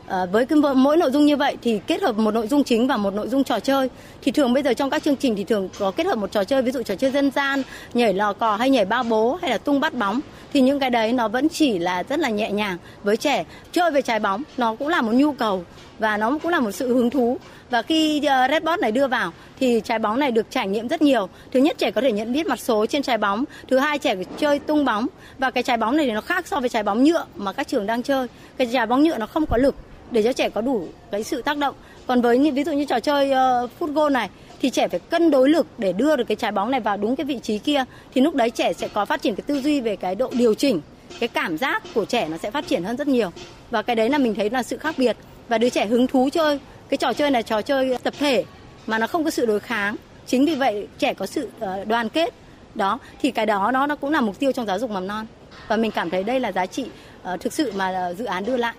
[0.07, 2.87] À, với cái mỗi nội dung như vậy thì kết hợp một nội dung chính
[2.87, 3.88] và một nội dung trò chơi.
[4.23, 6.45] Thì thường bây giờ trong các chương trình thì thường có kết hợp một trò
[6.45, 7.62] chơi ví dụ trò chơi dân gian
[7.95, 10.21] nhảy lò cò hay nhảy bao bố hay là tung bắt bóng.
[10.53, 13.45] Thì những cái đấy nó vẫn chỉ là rất là nhẹ nhàng với trẻ.
[13.73, 15.64] Chơi về trái bóng nó cũng là một nhu cầu
[15.99, 17.38] và nó cũng là một sự hứng thú
[17.70, 20.88] và khi ờ, uh, Redbot này đưa vào thì trái bóng này được trải nghiệm
[20.88, 21.28] rất nhiều.
[21.52, 24.14] Thứ nhất trẻ có thể nhận biết mặt số trên trái bóng, thứ hai trẻ
[24.38, 25.06] chơi tung bóng.
[25.38, 27.68] Và cái trái bóng này thì nó khác so với trái bóng nhựa mà các
[27.68, 28.26] trường đang chơi.
[28.56, 29.74] Cái trái bóng nhựa nó không có lực
[30.11, 31.74] để cho trẻ có đủ cái sự tác động.
[32.06, 34.28] Còn với những ví dụ như trò chơi uh, football này
[34.62, 37.16] thì trẻ phải cân đối lực để đưa được cái trái bóng này vào đúng
[37.16, 37.85] cái vị trí kia.
[38.14, 40.54] Thì lúc đấy trẻ sẽ có phát triển cái tư duy về cái độ điều
[40.54, 40.80] chỉnh.
[41.20, 43.30] Cái cảm giác của trẻ nó sẽ phát triển hơn rất nhiều.
[43.70, 45.16] Và cái đấy là mình thấy là sự khác biệt.
[45.48, 46.59] Và đứa trẻ hứng thú chơi
[46.90, 48.44] cái trò chơi này trò chơi tập thể
[48.87, 49.96] mà nó không có sự đối kháng.
[50.26, 52.35] Chính vì vậy trẻ có sự ờ, đoàn kết.
[52.74, 55.26] Đó thì cái đó nó nó cũng là mục tiêu trong giáo dục mầm non.
[55.68, 56.87] Và mình cảm thấy đây là giá trị
[57.35, 58.74] uh, thực sự mà ờ, dự án đưa lại.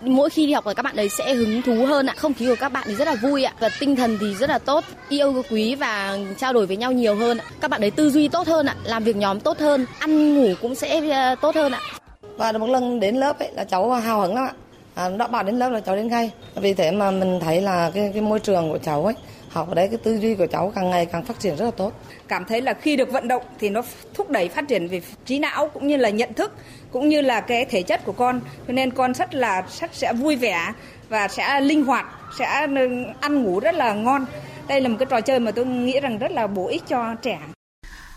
[0.00, 2.14] Mỗi khi đi học là các bạn đấy sẽ hứng thú hơn ạ.
[2.16, 3.52] Không khí của các bạn thì rất là vui ạ.
[3.60, 4.84] Và tinh thần thì rất là tốt.
[5.08, 7.44] Yêu quý và trao đổi với nhau nhiều hơn ạ.
[7.60, 8.76] Các bạn đấy tư duy tốt hơn ạ.
[8.84, 9.86] Làm việc nhóm tốt hơn.
[9.98, 11.00] Ăn ngủ cũng sẽ
[11.40, 11.80] tốt hơn ạ.
[12.36, 14.52] Và một lần đến lớp ấy là cháu hào hứng lắm ạ
[14.94, 16.30] à, bảo đến lớp là cháu đến ngay.
[16.54, 19.14] Vì thế mà mình thấy là cái cái môi trường của cháu ấy
[19.48, 21.70] học ở đấy cái tư duy của cháu càng ngày càng phát triển rất là
[21.70, 21.92] tốt.
[22.28, 23.82] Cảm thấy là khi được vận động thì nó
[24.14, 26.52] thúc đẩy phát triển về trí não cũng như là nhận thức
[26.90, 28.40] cũng như là cái thể chất của con.
[28.66, 30.72] Cho nên con rất là rất sẽ vui vẻ
[31.08, 32.06] và sẽ linh hoạt
[32.38, 32.88] sẽ ừ,
[33.20, 34.26] ăn ngủ rất là ngon.
[34.68, 37.14] Đây là một cái trò chơi mà tôi nghĩ rằng rất là bổ ích cho
[37.22, 37.38] trẻ.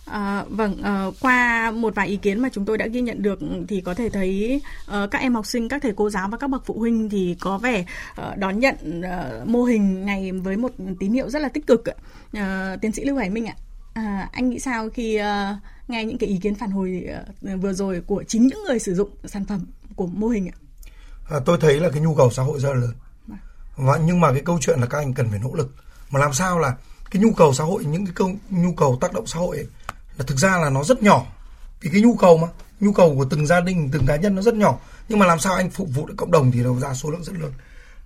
[0.05, 3.39] À, vâng, à, qua một vài ý kiến mà chúng tôi đã ghi nhận được
[3.67, 6.49] thì có thể thấy à, các em học sinh, các thầy cô giáo và các
[6.49, 10.71] bậc phụ huynh thì có vẻ à, đón nhận à, mô hình này với một
[10.99, 11.83] tín hiệu rất là tích cực.
[12.33, 13.55] À, tiến sĩ Lưu Hải Minh ạ,
[13.93, 17.73] à, anh nghĩ sao khi à, nghe những cái ý kiến phản hồi à, vừa
[17.73, 19.65] rồi của chính những người sử dụng sản phẩm
[19.95, 20.55] của mô hình ạ?
[21.29, 22.93] À, tôi thấy là cái nhu cầu xã hội rất là lớn.
[23.27, 23.37] Vâng.
[23.75, 25.75] Và nhưng mà cái câu chuyện là các anh cần phải nỗ lực
[26.09, 26.75] mà làm sao là
[27.11, 29.67] cái nhu cầu xã hội những cái câu nhu cầu tác động xã hội ấy,
[30.17, 31.25] là thực ra là nó rất nhỏ.
[31.81, 32.47] Vì cái nhu cầu mà
[32.79, 34.79] nhu cầu của từng gia đình từng cá nhân nó rất nhỏ.
[35.09, 37.23] Nhưng mà làm sao anh phục vụ được cộng đồng thì nó ra số lượng
[37.23, 37.51] rất lớn.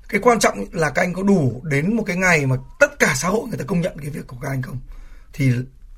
[0.09, 3.13] Cái quan trọng là các anh có đủ đến một cái ngày mà tất cả
[3.15, 4.79] xã hội người ta công nhận cái việc của các anh không?
[5.33, 5.51] Thì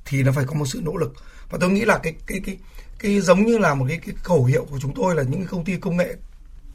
[0.06, 1.13] thì nó phải có một sự nỗ lực.
[1.50, 2.58] Và tôi nghĩ là cái cái cái
[3.00, 5.65] cái giống như là một cái, cái khẩu hiệu của chúng tôi là những công
[5.65, 6.15] ty công nghệ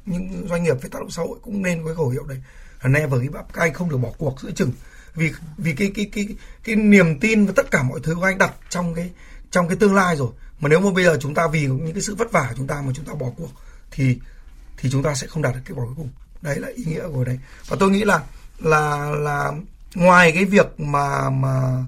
[0.07, 2.38] những doanh nghiệp về tác động xã hội cũng nên có cái khẩu hiệu đấy.
[2.83, 3.46] Là never give up.
[3.53, 4.72] Các anh không được bỏ cuộc giữa chừng
[5.16, 6.29] vì vì cái cái cái
[6.64, 9.11] cái niềm tin và tất cả mọi thứ của anh đặt trong cái
[9.50, 10.29] trong cái tương lai rồi.
[10.61, 12.66] Mà nếu mà bây giờ chúng ta vì những cái sự vất vả của chúng
[12.66, 13.50] ta mà chúng ta bỏ cuộc,
[13.90, 14.18] thì
[14.76, 16.11] thì chúng ta sẽ không đạt được kết quả cuối cùng.
[16.42, 17.38] Đấy là ý nghĩa của đấy.
[17.68, 18.20] Và tôi nghĩ là
[18.59, 19.52] là là
[19.94, 21.85] ngoài cái việc mà mà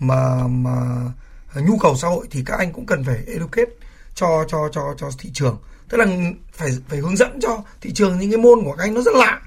[0.00, 0.76] mà mà
[1.54, 3.70] nhu cầu xã hội thì các anh cũng cần phải educate
[4.14, 5.58] cho cho cho cho thị trường.
[5.88, 6.06] Tức là
[6.52, 9.14] phải phải hướng dẫn cho thị trường những cái môn của các anh nó rất
[9.14, 9.40] lạ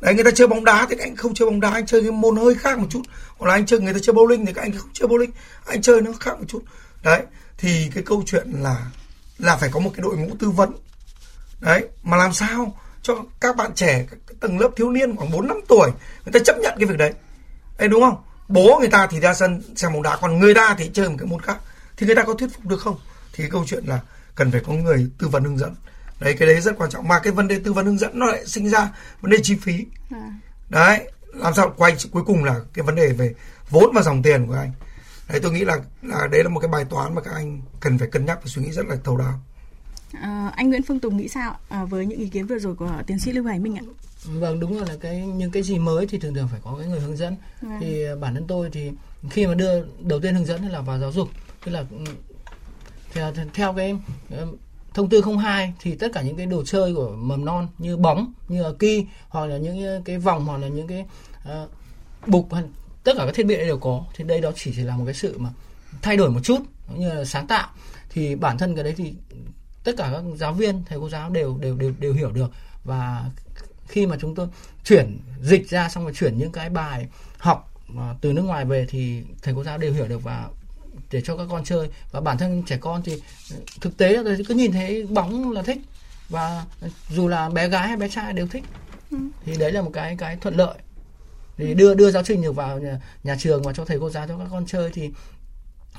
[0.00, 2.02] đấy, người ta chơi bóng đá thì các anh không chơi bóng đá, anh chơi
[2.02, 3.02] cái môn hơi khác một chút.
[3.38, 5.30] Hoặc là anh chơi, người ta chơi bowling thì các anh không chơi bowling,
[5.66, 6.62] anh chơi nó khác một chút.
[7.02, 7.22] Đấy,
[7.58, 8.86] thì cái câu chuyện là
[9.38, 10.72] là phải có một cái đội ngũ tư vấn.
[11.60, 15.48] Đấy, mà làm sao cho các bạn trẻ, các tầng lớp thiếu niên khoảng bốn,
[15.48, 15.90] năm tuổi,
[16.24, 17.12] người ta chấp nhận cái việc đấy.
[17.78, 18.16] Đấy, đúng không?
[18.48, 21.16] Bố người ta thì ra sân, xem bóng đá, còn người ta thì chơi một
[21.18, 21.58] cái môn khác.
[21.96, 22.98] Thì người ta có thuyết phục được không?
[23.32, 24.00] Thì cái câu chuyện là
[24.34, 25.74] cần phải có người tư vấn hướng dẫn
[26.20, 27.08] đấy cái đấy rất quan trọng.
[27.08, 29.56] Mà cái vấn đề tư vấn hướng dẫn nó lại sinh ra vấn đề chi
[29.56, 29.86] phí.
[30.10, 30.32] À.
[30.68, 31.74] đấy làm sao?
[31.76, 33.34] Quay cuối cùng là cái vấn đề về
[33.70, 34.72] vốn và dòng tiền của anh.
[35.28, 37.98] Đấy tôi nghĩ là là đấy là một cái bài toán mà các anh cần
[37.98, 39.40] phải cân nhắc và suy nghĩ rất là thấu đáo.
[40.12, 41.58] À, anh Nguyễn Phương Tùng nghĩ sao?
[41.68, 43.82] À, với những ý kiến vừa rồi của tiến sĩ Lưu Hải Minh ạ.
[44.24, 46.88] Vâng đúng rồi là cái những cái gì mới thì thường thường phải có cái
[46.88, 47.36] người hướng dẫn.
[47.68, 47.78] À.
[47.80, 48.92] thì bản thân tôi thì
[49.30, 51.28] khi mà đưa đầu tiên hướng dẫn là vào giáo dục.
[51.64, 52.04] Tức là ừ,
[53.12, 53.96] theo theo cái
[54.94, 58.32] thông tư 02 thì tất cả những cái đồ chơi của mầm non như bóng
[58.48, 61.04] như là ki hoặc là những cái vòng hoặc là những cái
[61.48, 61.70] uh,
[62.26, 62.48] bục
[63.04, 64.04] tất cả các thiết bị đều có.
[64.14, 65.50] Thì đây đó chỉ là một cái sự mà
[66.02, 66.58] thay đổi một chút
[66.96, 67.68] như là sáng tạo.
[68.10, 69.14] Thì bản thân cái đấy thì
[69.84, 72.50] tất cả các giáo viên thầy cô giáo đều đều đều đều hiểu được.
[72.84, 73.30] Và
[73.88, 74.48] khi mà chúng tôi
[74.84, 78.86] chuyển dịch ra xong rồi chuyển những cái bài học ờ, từ nước ngoài về
[78.88, 80.22] thì thầy cô giáo đều hiểu được.
[80.22, 80.48] Và
[81.10, 81.88] để cho các con chơi.
[82.10, 83.22] Và bản thân trẻ con thì
[83.80, 85.78] thực tế là cứ nhìn thấy bóng là thích.
[86.28, 86.64] Và
[87.10, 88.64] dù là bé gái hay bé trai đều thích.
[89.10, 89.16] Ừ.
[89.44, 90.74] thì đấy là một cái cái thuận lợi.
[91.56, 94.28] Thì đưa đưa giáo trình được vào nhà, nhà trường và cho thầy cô giáo
[94.28, 95.10] cho các con chơi thì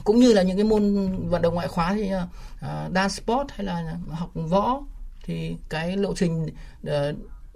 [0.03, 3.65] cũng như là những cái môn vận động ngoại khóa thì uh, dance sport hay
[3.65, 4.81] là học võ
[5.23, 6.45] thì cái lộ trình
[6.87, 6.91] uh,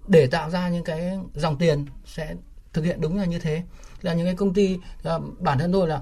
[0.08, 2.36] để tạo ra những cái dòng tiền sẽ
[2.74, 3.64] thực hiện đúng là như thế.
[4.02, 4.78] Là những cái công ty
[5.16, 6.02] uh, bản thân tôi là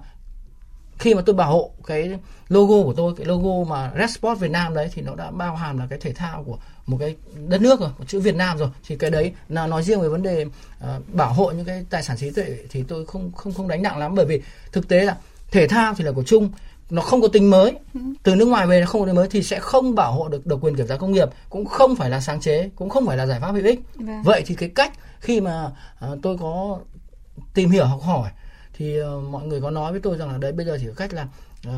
[0.99, 4.51] khi mà tôi bảo hộ cái logo của tôi cái logo mà Red Sport Việt
[4.51, 7.15] Nam đấy thì nó đã bao hàm là cái thể thao của một cái
[7.47, 8.69] đất nước rồi chữ Việt Nam rồi.
[8.87, 12.03] Thì cái đấy là nói riêng về vấn đề uh, bảo hộ những cái tài
[12.03, 14.15] sản trí tuệ thì tôi không không không đánh nặng lắm.
[14.15, 15.17] Bởi vì thực tế là
[15.51, 16.49] thể thao thì là của chung
[16.89, 17.73] nó không có tính mới.
[18.23, 20.45] Từ nước ngoài về nó không có tính mới thì sẽ không bảo hộ được
[20.45, 23.17] độc quyền kiểm tra công nghiệp cũng không phải là sáng chế cũng không phải
[23.17, 23.79] là giải pháp hữu ích.
[23.95, 24.23] Vâng.
[24.23, 25.71] vậy thì cái cách khi mà
[26.11, 26.79] uh, tôi có
[27.53, 28.29] tìm hiểu học hỏi
[28.73, 30.93] thì uh, mọi người có nói với tôi rằng là đấy bây giờ chỉ có
[30.97, 31.27] cách là
[31.67, 31.73] uh,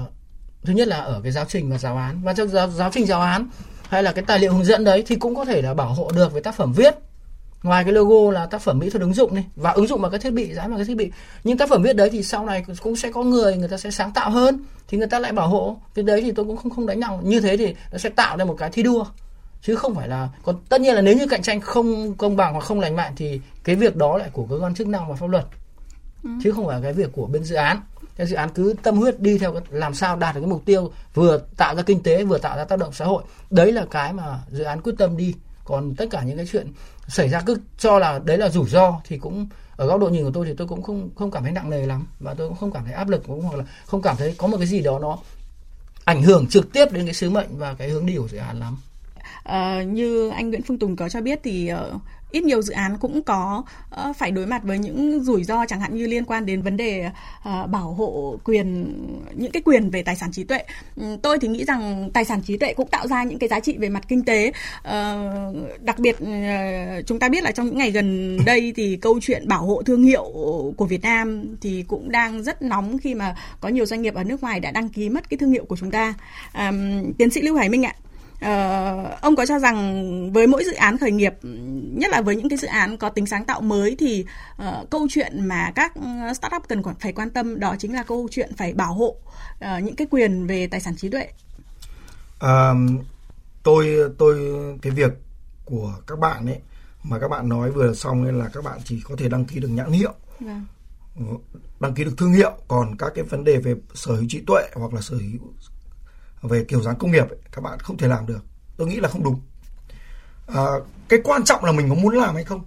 [0.63, 2.21] thứ nhất là ở cái giáo trình và giáo án.
[2.23, 3.47] Và trong giáo, giáo trình giáo án
[3.89, 6.11] hay là cái tài liệu hướng dẫn đấy thì cũng có thể là bảo hộ
[6.15, 6.95] được với tác phẩm viết.
[7.63, 10.11] Ngoài cái logo là tác phẩm mỹ thuật ứng dụng này và ứng dụng vào
[10.11, 11.11] cái thiết bị dán vào cái thiết bị.
[11.43, 13.91] Nhưng tác phẩm viết đấy thì sau này cũng sẽ có người người ta sẽ
[13.91, 15.77] sáng tạo hơn thì người ta lại bảo hộ.
[15.95, 17.19] Cái đấy thì tôi cũng không không đánh nhau.
[17.23, 19.05] Như thế thì nó sẽ tạo ra một cái thi đua.
[19.61, 22.53] Chứ không phải là còn tất nhiên là nếu như cạnh tranh không công bằng
[22.53, 25.15] hoặc không lành mạnh thì cái việc đó lại của cơ quan chức năng và
[25.15, 25.45] pháp luật
[26.25, 26.29] ừ.
[26.43, 27.81] chứ không phải cái việc của bên dự án
[28.15, 30.91] cái dự án cứ tâm huyết đi theo làm sao đạt được cái mục tiêu
[31.13, 34.13] vừa tạo ra kinh tế vừa tạo ra tác động xã hội đấy là cái
[34.13, 35.33] mà dự án quyết tâm đi
[35.65, 36.71] còn tất cả những cái chuyện
[37.07, 40.23] xảy ra cứ cho là đấy là rủi ro thì cũng ở góc độ nhìn
[40.23, 42.57] của tôi thì tôi cũng không không cảm thấy nặng nề lắm và tôi cũng
[42.57, 44.81] không cảm thấy áp lực cũng hoặc là không cảm thấy có một cái gì
[44.81, 45.17] đó nó
[46.05, 48.59] ảnh hưởng trực tiếp đến cái sứ mệnh và cái hướng đi của dự án
[48.59, 48.77] lắm.
[49.43, 52.01] À, như anh Nguyễn Phương Tùng có cho biết thì uh,
[52.35, 53.63] ít nhiều dự án cũng có
[54.09, 56.77] uh, phải đối mặt với những rủi ro chẳng hạn như liên quan đến vấn
[56.77, 58.93] đề uh, bảo hộ quyền
[59.33, 60.63] những cái quyền về tài sản trí tuệ.
[60.95, 63.59] Um, tôi thì nghĩ rằng tài sản trí tuệ cũng tạo ra những cái giá
[63.59, 64.51] trị về mặt kinh tế.
[64.79, 69.19] Uh, đặc biệt uh, chúng ta biết là trong những ngày gần đây thì câu
[69.21, 70.31] chuyện bảo hộ thương hiệu
[70.77, 74.23] của Việt Nam thì cũng đang rất nóng khi mà có nhiều doanh nghiệp ở
[74.23, 76.13] nước ngoài đã đăng ký mất cái thương hiệu của chúng ta.
[76.53, 77.95] Um, tiến sĩ Lưu Hải Minh ạ.
[78.35, 81.33] Uh, ông có cho rằng với mỗi dự án khởi nghiệp
[81.93, 84.25] nhất là với những cái dự án có tính sáng tạo mới thì
[84.61, 85.93] uh, câu chuyện mà các
[86.35, 89.15] startup cần phải quan tâm đó chính là câu chuyện phải bảo hộ
[89.65, 91.27] uh, những cái quyền về tài sản trí tuệ.
[92.45, 93.05] Uh,
[93.63, 94.39] tôi tôi
[94.81, 95.11] cái việc
[95.65, 96.59] của các bạn ấy
[97.03, 99.59] mà các bạn nói vừa xong nên là các bạn chỉ có thể đăng ký
[99.59, 100.13] được nhãn hiệu.
[100.39, 100.65] Vâng.
[101.79, 104.61] đăng ký được thương hiệu còn các cái vấn đề về sở hữu trí tuệ
[104.73, 105.53] hoặc là sở hữu
[106.41, 108.39] về kiểu dáng công nghiệp ấy, các bạn không thể làm được.
[108.77, 109.41] Tôi nghĩ là không đúng.
[110.47, 110.65] À,
[111.09, 112.63] cái quan trọng là mình có muốn làm hay không?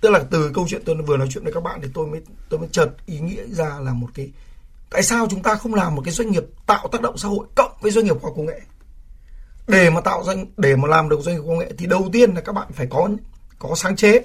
[0.00, 2.20] Tức là từ câu chuyện tôi vừa nói chuyện với các bạn thì tôi mới
[2.48, 4.30] tôi mới chợt ý nghĩa ra là một cái
[4.90, 7.46] tại sao chúng ta không làm một cái doanh nghiệp tạo tác động xã hội
[7.56, 8.60] cộng với doanh nghiệp khoa công nghệ?
[9.68, 12.34] Để mà tạo doanh để mà làm được doanh nghiệp công nghệ thì đầu tiên
[12.34, 13.08] là các bạn phải có
[13.58, 14.20] có sáng chế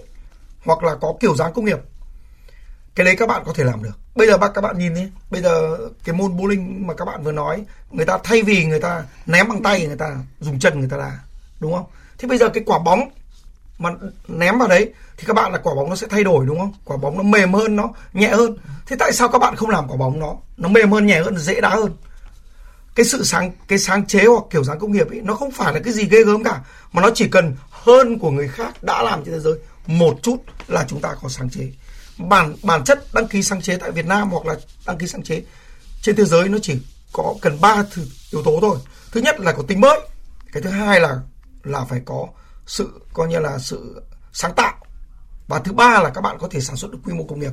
[0.65, 1.80] hoặc là có kiểu dáng công nghiệp
[2.95, 3.99] cái đấy các bạn có thể làm được.
[4.15, 5.08] Bây giờ các bạn nhìn đi.
[5.29, 8.79] Bây giờ cái môn bowling mà các bạn vừa nói, người ta thay vì người
[8.79, 11.19] ta ném bằng tay, người ta dùng chân người ta đá
[11.60, 11.86] đúng không?
[12.17, 13.10] Thì bây giờ cái quả bóng
[13.79, 13.89] mà
[14.27, 16.73] ném vào đấy, thì các bạn là quả bóng nó sẽ thay đổi, đúng không?
[16.86, 18.58] Quả bóng nó mềm hơn, nó nhẹ hơn.
[18.86, 20.36] Thế tại sao các bạn không làm quả bóng nó?
[20.58, 21.95] Nó mềm hơn, nhẹ hơn, dễ đá hơn.
[22.95, 25.73] Cái sự sáng, cái sáng chế hoặc kiểu dáng công nghiệp ấy, nó không phải
[25.73, 29.03] là cái gì ghê gớm cả, mà nó chỉ cần hơn của người khác đã
[29.03, 29.53] làm trên thế giới,
[29.88, 31.71] một chút là chúng ta có sáng chế
[32.17, 35.23] bản bản chất đăng ký sáng chế tại Việt Nam hoặc là đăng ký sáng
[35.23, 35.43] chế
[36.01, 36.80] trên thế giới nó chỉ
[37.13, 37.84] có cần ba
[38.32, 38.78] yếu tố thôi.
[39.12, 39.99] Thứ nhất là có tính mới,
[40.51, 41.19] cái thứ hai là
[41.63, 42.28] là phải có
[42.65, 44.01] sự, coi như là sự
[44.34, 44.73] sáng tạo.
[45.47, 47.51] Và thứ ba là các bạn có thể sản xuất được quy mô công nghiệp.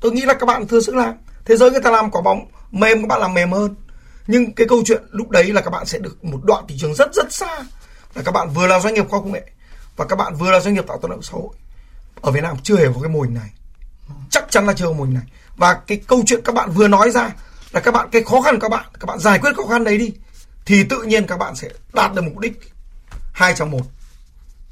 [0.00, 1.14] Tôi nghĩ là các bạn thừa sức làm.
[1.44, 3.74] Thế giới người ta làm quả bóng mềm, các bạn làm mềm hơn.
[4.26, 6.94] Nhưng cái câu chuyện lúc đấy là các bạn sẽ được một đoạn thị trường
[6.94, 7.64] rất rất xa.
[8.14, 9.50] Là các bạn vừa là doanh nghiệp khoa công nghệ
[9.96, 11.54] và các bạn vừa là doanh nghiệp tạo tác động xã hội
[12.20, 13.50] ở Việt Nam chưa hề có cái mô hình này.
[14.30, 15.24] Chắc chắn là chưa có mô hình này.
[15.56, 17.30] Và cái câu chuyện các bạn vừa nói ra
[17.72, 19.84] là các bạn cái khó khăn của các bạn các bạn giải quyết khó khăn
[19.84, 20.12] đấy đi
[20.66, 22.60] thì tự nhiên các bạn sẽ đạt được mục đích
[23.32, 23.82] hai trong một.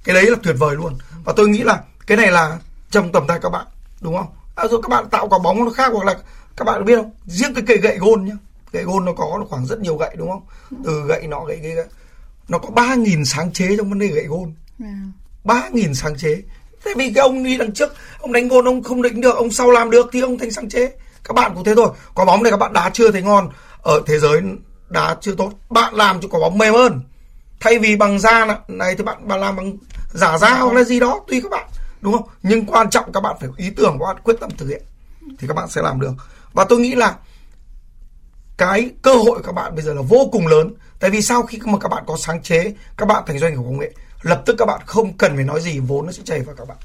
[0.04, 0.98] Cái đấy là tuyệt vời luôn.
[1.24, 2.58] Và tôi nghĩ là cái này là
[2.90, 3.66] trong tầm tay các bạn
[4.00, 4.26] đúng không?
[4.54, 6.14] À, rồi các bạn tạo quả bóng nó khác hoặc là
[6.56, 7.10] các bạn biết không?
[7.26, 8.34] Riêng cái cây gậy gôn nhá.
[8.72, 10.42] Gậy gôn nó có nó khoảng rất nhiều gậy đúng không?
[10.84, 11.84] Từ gậy nọ gậy kia
[12.48, 14.54] nó có ba nghìn sáng chế trong vấn đề gậy gôn.
[15.44, 16.42] Ba nghìn sáng chế
[16.88, 19.50] Thế vì cái ông đi đằng trước, Ông đánh gôn, ông không đánh được, Ông
[19.50, 20.92] sau làm được thì ông thành sáng chế.
[21.24, 21.88] Các bạn cũng thế thôi.
[22.14, 23.48] Quả bóng này các bạn đá chưa thấy ngon.
[23.82, 24.40] Ở thế giới
[24.88, 25.52] đá chưa tốt.
[25.70, 27.00] Bạn làm cho quả bóng mềm hơn.
[27.60, 29.76] Thay vì bằng da này thì bạn bạn làm bằng
[30.12, 31.68] giả da hoặc là gì đó, Tùy các bạn.
[32.00, 32.28] Đúng không?
[32.42, 34.82] Nhưng quan trọng các bạn phải ý tưởng, Các bạn quyết tâm thực hiện.
[35.38, 36.12] Thì các bạn sẽ làm được.
[36.52, 37.14] Và tôi nghĩ là
[38.58, 40.74] cái cơ hội các bạn bây giờ là vô cùng lớn.
[41.00, 43.62] Tại vì sau khi mà các bạn có sáng chế, các bạn thành doanh nghiệp
[43.64, 43.90] công nghệ
[44.22, 46.68] lập tức các bạn không cần phải nói gì vốn nó sẽ chảy vào các
[46.68, 46.76] bạn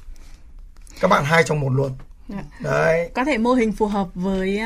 [1.00, 1.92] các bạn hai trong một luôn
[2.28, 2.44] Dạ.
[2.60, 3.10] Đấy.
[3.14, 4.60] Có thể mô hình phù hợp với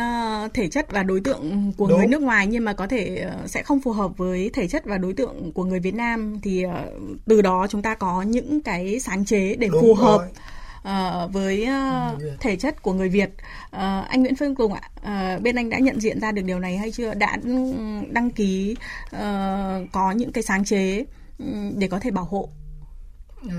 [0.44, 1.98] uh, thể chất và đối tượng của Đúng.
[1.98, 4.84] người nước ngoài nhưng mà có thể uh, sẽ không phù hợp với thể chất
[4.84, 6.72] và đối tượng của người Việt Nam thì uh,
[7.26, 10.28] từ đó chúng ta có những cái sáng chế để Đúng phù hợp
[10.78, 11.68] uh, với
[12.14, 13.30] uh, thể chất của người Việt.
[13.66, 14.82] Uh, anh Nguyễn Phương Tùng ạ,
[15.36, 17.14] uh, bên anh đã nhận diện ra được điều này hay chưa?
[17.14, 17.36] Đã
[18.10, 18.76] đăng ký
[19.16, 19.18] uh,
[19.92, 21.04] có những cái sáng chế
[21.76, 22.48] để có thể bảo hộ.
[23.46, 23.52] Uh,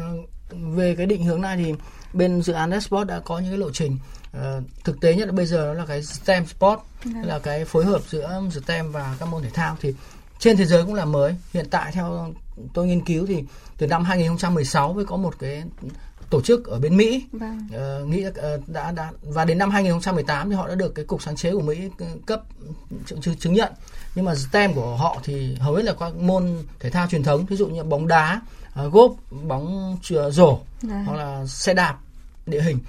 [0.52, 1.74] về cái định hướng này thì
[2.14, 3.98] bên dự án Sport đã có những cái lộ trình
[4.38, 7.12] uh, thực tế nhất là bây giờ đó là cái STEM Sport ừ.
[7.24, 9.94] là cái phối hợp giữa STEM và các môn thể thao thì
[10.40, 12.34] trên thế giới cũng là mới hiện tại theo
[12.74, 13.44] tôi nghiên cứu thì
[13.78, 15.64] từ năm 2016 mới có một cái
[16.30, 17.68] tổ chức ở bên Mỹ vâng.
[18.02, 18.34] uh, nghĩ uh,
[18.68, 21.62] đã đã và đến năm 2018 thì họ đã được cái cục sáng chế của
[21.62, 21.90] Mỹ
[22.26, 22.44] cấp
[23.06, 23.74] chứng, chứng nhận
[24.20, 27.46] nhưng mà STEM của họ thì hầu hết là các môn thể thao truyền thống
[27.46, 28.42] ví dụ như bóng đá
[28.86, 29.16] uh, golf
[29.48, 29.98] bóng
[30.32, 31.06] rổ vâng.
[31.06, 31.98] hoặc là xe đạp
[32.46, 32.80] địa hình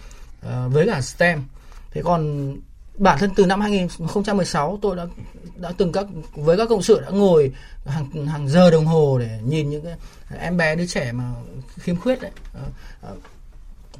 [0.46, 1.44] uh, với cả STEM.
[1.90, 2.52] Thế còn
[2.98, 5.06] bản thân từ năm 2016 tôi đã
[5.56, 7.52] đã từng các với các cộng sự đã ngồi
[7.86, 9.96] hàng hàng giờ đồng hồ để nhìn những cái
[10.38, 11.24] em bé đứa trẻ mà
[11.78, 12.30] khiếm khuyết đấy.
[12.62, 13.18] Uh, uh,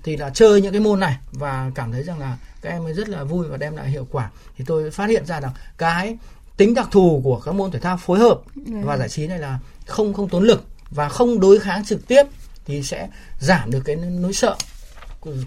[0.03, 2.93] thì là chơi những cái môn này và cảm thấy rằng là các em ấy
[2.93, 4.31] rất là vui và đem lại hiệu quả.
[4.57, 6.17] Thì tôi phát hiện ra rằng cái
[6.61, 9.59] tính đặc thù của các môn thể thao phối hợp và giải trí này là
[9.87, 12.23] không không tốn lực và không đối kháng trực tiếp
[12.65, 13.09] thì sẽ
[13.41, 14.57] giảm được cái nỗi sợ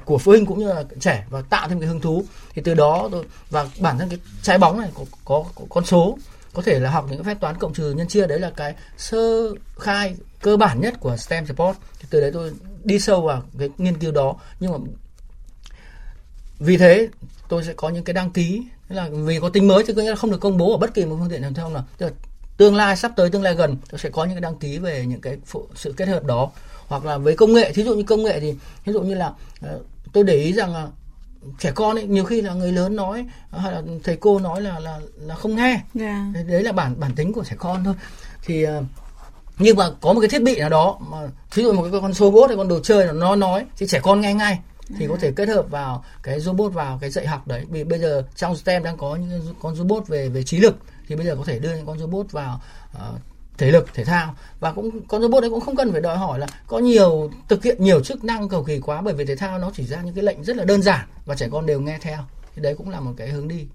[0.06, 2.23] của phụ huynh cũng như là trẻ và tạo thêm cái hứng thú.
[2.56, 5.86] Thì từ đó tôi và bản thân cái trái bóng này có, có, có con
[5.86, 6.17] số
[6.54, 8.76] có thể là học những cái phép toán cộng trừ nhân chia đấy là cái
[8.97, 9.49] sơ
[9.80, 12.52] khai cơ bản nhất của STEM support thì từ đấy tôi
[12.84, 14.36] đi sâu vào cái nghiên cứu đó.
[14.60, 14.78] Nhưng mà
[16.60, 17.08] vì thế
[17.53, 18.63] tôi sẽ có những cái đăng ký.
[18.89, 20.77] Tức là vì có tính mới thì có nghĩa là không được công bố ở
[20.77, 21.83] bất kỳ một phương tiện truyền thông nào.
[21.97, 22.11] Tức là
[22.57, 25.05] tương lai sắp tới tương lai gần tôi sẽ có những cái đăng ký về
[25.05, 26.51] những cái phụ, sự kết hợp đó.
[26.87, 29.31] Hoặc là với công nghệ thí dụ như công nghệ thì ví dụ như là
[29.61, 29.79] ờ,
[30.13, 30.87] tôi để ý rằng là
[31.59, 34.79] trẻ con ấy nhiều khi là người lớn nói hay là thầy cô nói là
[34.79, 35.81] là là không nghe.
[35.99, 36.21] Yeah.
[36.35, 36.41] Dạ.
[36.47, 37.93] đấy là bản bản tính của trẻ con thôi.
[38.45, 38.83] Thì ờ,
[39.59, 41.17] nhưng mà có một cái thiết bị nào đó mà
[41.53, 44.21] ví dụ một cái con robot hay con đồ chơi nó nói thì trẻ con
[44.21, 44.59] nghe ngay
[44.97, 47.65] thì có thể kết hợp vào cái robot vào cái dạy học đấy.
[47.69, 50.75] Vì bây giờ trong STEM đang có những con robot về về trí lực.
[51.08, 52.62] Thì bây giờ có thể đưa những con robot vào
[52.97, 53.19] uh,
[53.58, 54.36] thể lực thể thao.
[54.60, 57.63] Và cũng con robot đấy cũng không cần phải đòi hỏi là có nhiều thực
[57.63, 60.15] hiện nhiều chức năng cầu kỳ quá bởi vì thể thao nó chỉ ra những
[60.15, 62.19] cái lệnh rất là đơn giản và trẻ con đều nghe theo.
[62.56, 63.67] Thì đấy cũng là một cái hướng đi.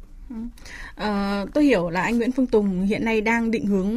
[0.94, 3.90] À, tôi hiểu là anh Nguyễn Phương Tùng hiện nay đang định hướng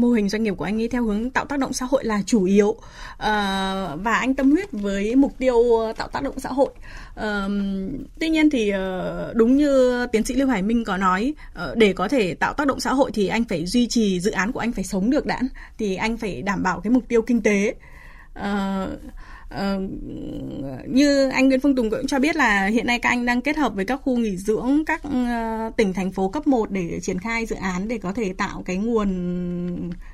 [0.00, 2.22] mô hình doanh nghiệp của anh ấy theo hướng tạo tác động xã hội là
[2.26, 2.76] chủ yếu
[3.18, 6.70] à, và anh tâm huyết với mục tiêu ờ, tạo tác động xã hội.
[7.14, 7.48] À,
[8.20, 8.72] tuy nhiên thì
[9.34, 11.34] đúng như tiến sĩ Lưu Hải Minh có nói
[11.74, 14.52] để có thể tạo tác động xã hội thì anh phải duy trì dự án
[14.52, 15.40] của anh phải sống được đã
[15.78, 17.74] thì anh phải đảm bảo cái mục tiêu kinh tế.
[18.34, 18.86] À,
[19.48, 19.80] Ờ,
[20.86, 23.56] như anh Nguyễn Phương Tùng cũng cho biết là hiện nay các anh đang kết
[23.56, 27.18] hợp với các khu nghỉ dưỡng các uh, tỉnh thành phố cấp 1 để triển
[27.18, 29.10] khai dự án để có thể tạo cái nguồn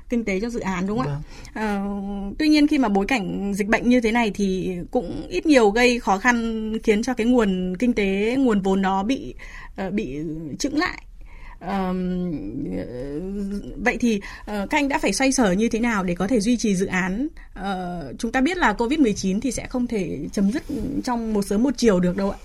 [0.09, 1.21] kinh tế cho dự án đúng không vâng.
[1.53, 1.83] ạ?
[1.85, 5.45] Uh, tuy nhiên khi mà bối cảnh dịch bệnh như thế này thì cũng ít
[5.45, 9.35] nhiều gây khó khăn khiến cho cái nguồn kinh tế nguồn vốn đó bị
[9.87, 10.17] uh, bị
[10.59, 11.01] chững lại
[13.77, 16.39] vậy thì uh, các anh đã phải xoay sở như thế nào để có thể
[16.39, 17.27] duy trì dự án?
[17.59, 17.65] Uh,
[18.19, 20.63] chúng ta biết là Covid-19 thì sẽ không thể chấm dứt
[21.03, 22.37] trong một sớm một chiều được đâu ạ.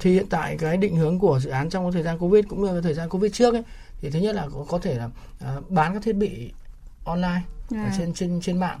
[0.00, 2.80] Thì hiện tại cái định hướng của dự án trong thời gian Covid cũng như
[2.80, 3.62] thời gian Covid trước ấy,
[4.00, 6.52] thì thứ nhất là có, có thể là uh, bán các thiết bị
[7.04, 7.94] online à.
[7.98, 8.80] trên trên trên mạng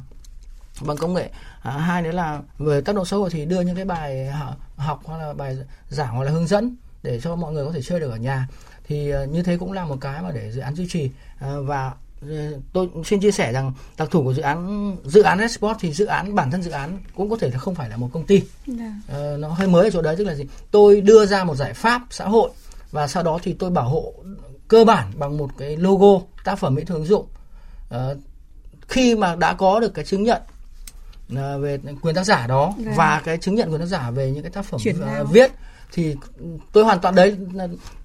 [0.86, 1.30] bằng công nghệ
[1.62, 4.30] à, hai nữa là về tác động xã hội thì đưa những cái bài
[4.76, 5.56] học hoặc là bài
[5.88, 8.48] giảng hoặc là hướng dẫn để cho mọi người có thể chơi được ở nhà
[8.88, 11.62] thì ờ, như thế cũng là một cái mà để dự án duy trì ờ,
[11.62, 12.28] và ờ,
[12.72, 16.06] tôi xin chia sẻ rằng đặc thù của dự án dự án Export thì dự
[16.06, 18.42] án bản thân dự án cũng có thể là không phải là một công ty
[18.78, 18.92] yeah.
[19.08, 19.36] Dạ.
[19.38, 22.02] nó hơi mới ở chỗ đấy tức là gì tôi đưa ra một giải pháp
[22.10, 22.50] xã hội
[22.90, 24.14] và sau đó thì tôi bảo hộ
[24.68, 27.26] cơ bản bằng một cái logo tác phẩm mỹ thuật ứng dụng
[28.88, 30.42] khi mà đã có được cái chứng nhận
[31.60, 32.86] về quyền tác giả đó yeah.
[32.86, 32.92] Dạ.
[32.96, 34.80] và cái chứng nhận quyền tác giả về những cái tác phẩm
[35.30, 35.52] viết
[35.92, 36.16] thì
[36.72, 37.36] tôi hoàn toàn đấy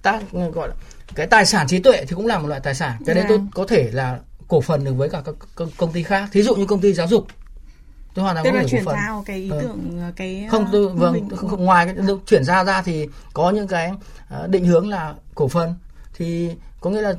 [0.02, 0.74] tác gọi là
[1.14, 3.38] cái tài sản trí tuệ thì cũng là một loại tài sản cái đấy tôi
[3.38, 3.48] vâng.
[3.54, 4.18] có thể là
[4.48, 5.34] cổ phần được với cả các
[5.76, 7.26] công, ty khác thí dụ như công ty giáo dục
[8.14, 9.58] tôi hoàn toàn có thể chuyển giao cái ý ừ.
[9.62, 10.12] tưởng ừ.
[10.16, 13.92] cái không tôi vâng không, không, ngoài cái chuyển giao ra thì có những cái
[14.46, 15.74] định hướng là cổ phần
[16.14, 17.14] thì có nghĩa là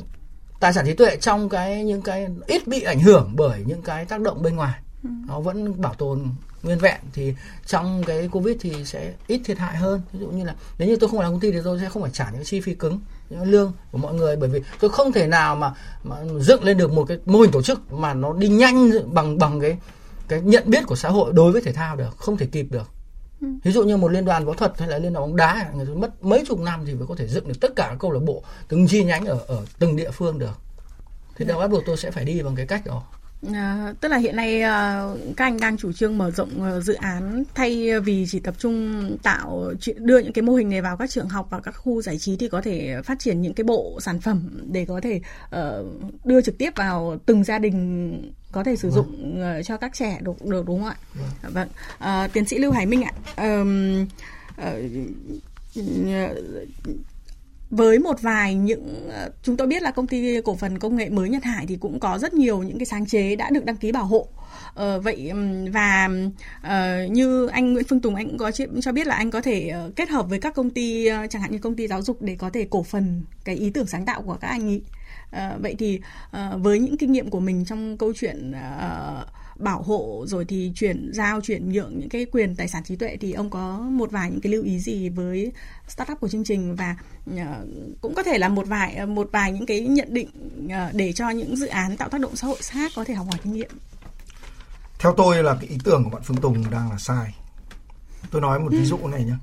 [0.60, 4.06] tài sản trí tuệ trong cái những cái ít bị ảnh hưởng bởi những cái
[4.06, 5.10] tác động bên ngoài ừ.
[5.28, 6.30] nó vẫn bảo tồn
[6.66, 7.34] nguyên vẹn thì
[7.66, 10.02] trong cái covid thì sẽ ít thiệt hại hơn.
[10.14, 12.02] Ví dụ như là nếu như tôi không làm công ty thì tôi sẽ không
[12.02, 13.00] phải trả những chi phí cứng
[13.30, 14.36] những lương của mọi người.
[14.36, 17.52] Bởi vì tôi không thể nào mà, mà dựng lên được một cái mô hình
[17.52, 19.78] tổ chức mà nó đi nhanh bằng bằng cái
[20.28, 22.90] cái nhận biết của xã hội đối với thể thao được không thể kịp được.
[23.42, 23.48] Ừ.
[23.64, 25.86] ví dụ như một liên đoàn võ thuật hay là liên đoàn bóng đá người
[25.86, 28.20] mất mấy chục năm thì mới có thể dựng được tất cả các câu lạc
[28.20, 30.60] bộ từng chi nhánh ở ở từng địa phương được.
[31.36, 33.04] Thì đâu bắt buộc tôi sẽ phải đi bằng cái cách đó
[33.54, 35.04] À, tức là hiện nay à,
[35.38, 39.18] các anh đang chủ trương mở rộng à, dự án thay vì chỉ tập trung
[39.24, 42.18] tạo đưa những cái mô hình này vào các trường học và các khu giải
[42.18, 45.22] trí thì có thể phát triển những cái bộ sản phẩm để có thể
[45.56, 45.62] uh,
[46.26, 49.60] đưa trực tiếp vào từng gia đình có thể sử dụng vâng.
[49.60, 50.96] uh, cho các trẻ được được đúng không ạ?
[51.14, 51.54] Vâng.
[51.54, 51.68] vâng.
[51.98, 53.14] À, tiến sĩ Lưu Hải Minh ạ.
[53.38, 54.06] Um,
[54.62, 54.76] uh,
[57.70, 61.10] với một vài những ờ, chúng tôi biết là công ty cổ phần công nghệ
[61.10, 63.78] mới Nhật Hải thì cũng có rất nhiều những cái sáng chế đã được đăng
[63.78, 64.28] ký bảo hộ.
[64.74, 65.32] Ờ, vậy
[65.74, 66.10] và
[66.62, 68.52] uh, như anh Nguyễn Phương Tùng anh cũng có
[68.82, 71.42] cho biết là anh có thể uh, kết hợp với các công ty uh, chẳng
[71.42, 74.06] hạn như công ty giáo dục để có thể cổ phần cái ý tưởng sáng
[74.06, 74.82] tạo của các anh ấy
[75.36, 76.00] uh, vậy thì
[76.30, 80.72] uh, với những kinh nghiệm của mình trong câu chuyện uh, bảo hộ rồi thì
[80.76, 84.12] chuyển giao chuyển nhượng những cái quyền tài sản trí tuệ thì ông có một
[84.12, 85.52] vài những cái lưu ý gì với
[85.88, 86.96] startup của chương trình và
[87.32, 87.38] uh,
[88.02, 90.30] cũng có thể là một vài một vài những cái nhận định
[90.66, 93.28] uh, để cho những dự án tạo tác động xã hội khác có thể học
[93.32, 93.72] hỏi kinh nghiệm.
[95.00, 97.36] Theo tôi là cái ý tưởng của bạn Phương Tùng đang là sai.
[98.32, 99.36] Tôi nói một ví dụ này nhé.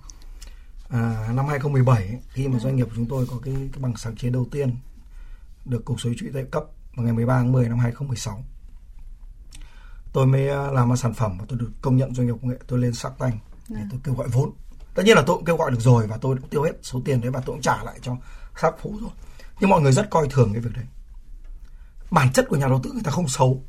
[0.88, 4.16] À, năm 2017 khi mà doanh nghiệp của chúng tôi có cái, cái bằng sáng
[4.16, 4.76] chế đầu tiên
[5.64, 8.44] được cục sở hữu trí tuệ cấp vào ngày 13 tháng 10 năm 2016
[10.12, 12.50] tôi mới ờ, làm ra sản phẩm và tôi được công nhận doanh nghiệp công
[12.50, 12.56] nghệ.
[12.66, 13.38] Tôi lên sắc tanh
[13.68, 13.86] để dạ.
[13.90, 14.50] tôi kêu gọi vốn.
[14.94, 17.00] Tất nhiên là tôi cũng kêu gọi được rồi và tôi cũng tiêu hết số
[17.04, 18.16] tiền đấy và tôi cũng trả lại cho
[18.56, 19.10] sắc phú rồi
[19.62, 20.84] nhưng mọi người rất coi thường cái việc đấy.
[22.10, 23.62] Bản chất của nhà đầu tư người ta không xấu.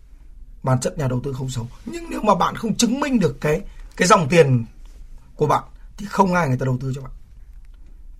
[0.63, 1.67] Bản chất nhà đầu tư không xấu.
[1.85, 3.61] Nhưng nếu mà bạn không chứng minh được cái
[3.97, 4.65] cái dòng tiền
[5.35, 5.63] của bạn
[5.97, 7.11] thì không ai người ta đầu tư cho bạn.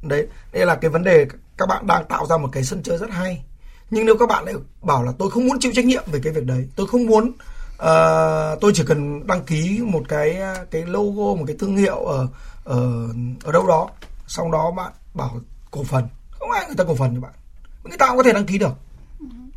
[0.01, 2.97] Đấy đây là cái vấn đề các bạn đang tạo ra một cái sân chơi
[2.97, 3.45] rất hay.
[3.89, 6.33] Nhưng nếu các bạn lại bảo là tôi không muốn chịu trách nhiệm về cái
[6.33, 7.31] việc đấy tôi không muốn
[7.77, 12.05] à, tôi chỉ cần đăng ký một cái à, cái logo một cái thương hiệu
[12.05, 12.27] ở
[12.63, 13.07] ở
[13.43, 13.89] ở đâu đó.
[14.27, 15.39] Sau đó bạn bảo
[15.71, 16.07] cổ phần.
[16.31, 17.31] Không ai người ta cổ phần cho bạn.
[17.83, 18.73] Người ta cũng có thể đăng ký được.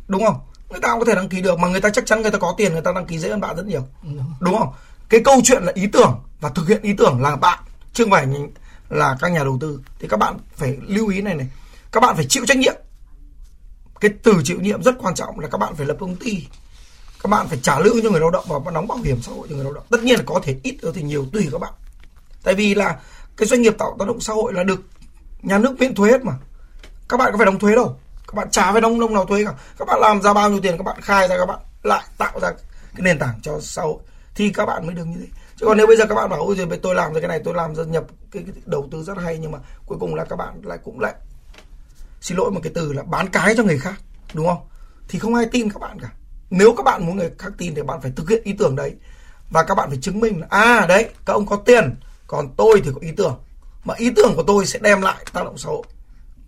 [0.07, 0.39] Đúng không?
[0.69, 2.37] Người ta cũng có thể đăng ký được mà người ta chắc chắn người ta
[2.37, 3.87] có tiền người ta đăng ký dễ hơn bạn rất nhiều.
[4.39, 4.73] Đúng không?
[5.09, 7.59] Cái câu chuyện là ý tưởng và thực hiện ý tưởng là bạn
[7.93, 8.27] chứ không phải
[8.89, 9.81] là các nhà đầu tư.
[9.99, 11.47] Thì các bạn phải lưu ý này này.
[11.91, 12.75] Các bạn phải chịu trách nhiệm.
[13.99, 16.47] Cái từ chịu nhiệm rất quan trọng là các bạn phải lập công ty
[17.23, 19.47] các bạn phải trả lương cho người lao động và đóng bảo hiểm xã hội
[19.49, 19.83] cho người lao động.
[19.89, 21.73] Tất nhiên là có thể ít thì nhiều tùy các bạn.
[22.43, 22.99] Tại vì là
[23.37, 24.81] cái doanh nghiệp tạo tác động xã hội là được
[25.41, 26.33] nhà nước miễn thuế hết mà.
[27.09, 27.99] Các bạn có phải đóng thuế đâu.
[28.27, 29.53] Các bạn trả phải đóng đông nào thuế cả.
[29.79, 32.39] Các bạn làm ra bao nhiêu tiền các bạn khai ra các bạn lại tạo
[32.39, 33.97] ra cái nền tảng cho xã hội.
[34.35, 35.27] Thì các bạn mới được như thế.
[35.55, 37.41] Chứ còn nếu bây giờ các bạn bảo ôi giời tôi làm rồi cái này
[37.43, 40.35] tôi làm nhập cái, cái đầu tư rất hay nhưng mà cuối cùng là các
[40.35, 41.13] bạn lại cũng lại
[42.21, 43.93] xin lỗi một cái từ là bán cái cho người khác.
[44.33, 44.67] Đúng không?
[45.07, 46.09] Thì không ai tin các bạn cả
[46.49, 48.95] nếu các bạn muốn người khác tin thì bạn phải thực hiện ý tưởng đấy.
[49.49, 51.95] Và các bạn phải chứng minh là à đấy, các ông có tiền,
[52.27, 53.39] còn tôi thì có ý tưởng.
[53.83, 55.83] Mà ý tưởng của tôi sẽ đem lại tác động xã hội.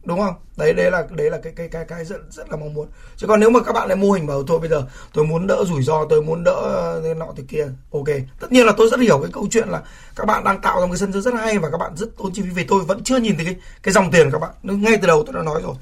[0.03, 0.33] Đúng không?
[0.57, 2.87] Đấy đấy là đấy là cái cái cái cái rất rất là mong muốn.
[3.17, 4.83] Chứ còn nếu mà các bạn lại mô hình bảo thôi, bây giờ
[5.13, 8.07] tôi muốn đỡ rủi ro, tôi muốn đỡ ờ, thế nọ thế kia, ok.
[8.39, 9.81] Tất nhiên là tôi rất hiểu cái câu chuyện là
[10.15, 12.09] các bạn đang tạo ra một cái sân chơi rất hay và các bạn rất
[12.17, 12.49] tốn chi phí.
[12.49, 14.81] Vì tôi vẫn chưa nhìn thấy cái cái dòng tiền của các bạn.
[14.81, 15.75] Ngay từ đầu tôi đã nói rồi.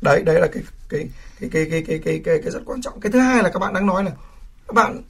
[0.00, 1.08] Đấy đấy là cái cái
[1.40, 3.00] cái cái cái cái cái cái, cái rất quan trọng.
[3.00, 4.10] Cái thứ hai là các bạn đang nói là
[4.68, 5.02] các bạn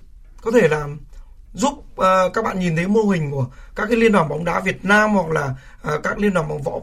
[0.43, 0.99] có thể làm
[1.55, 4.61] giúp uh, các bạn nhìn thấy mô hình của các cái liên đoàn bóng đá
[4.61, 5.55] Việt Nam hoặc là
[5.95, 6.81] uh, các liên đoàn bóng võ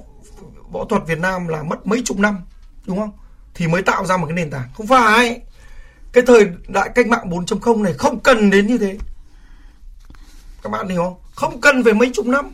[0.72, 2.42] võ thuật Việt Nam là mất mấy chục năm
[2.88, 3.12] đúng không?
[3.54, 4.70] Thì mới tạo ra một cái nền tảng.
[4.74, 5.42] Không phải.
[6.12, 8.98] Cái thời đại cách mạng 4.0 này không cần đến như thế.
[10.64, 11.16] Các bạn hiểu không?
[11.36, 12.54] Không cần phải mấy chục năm.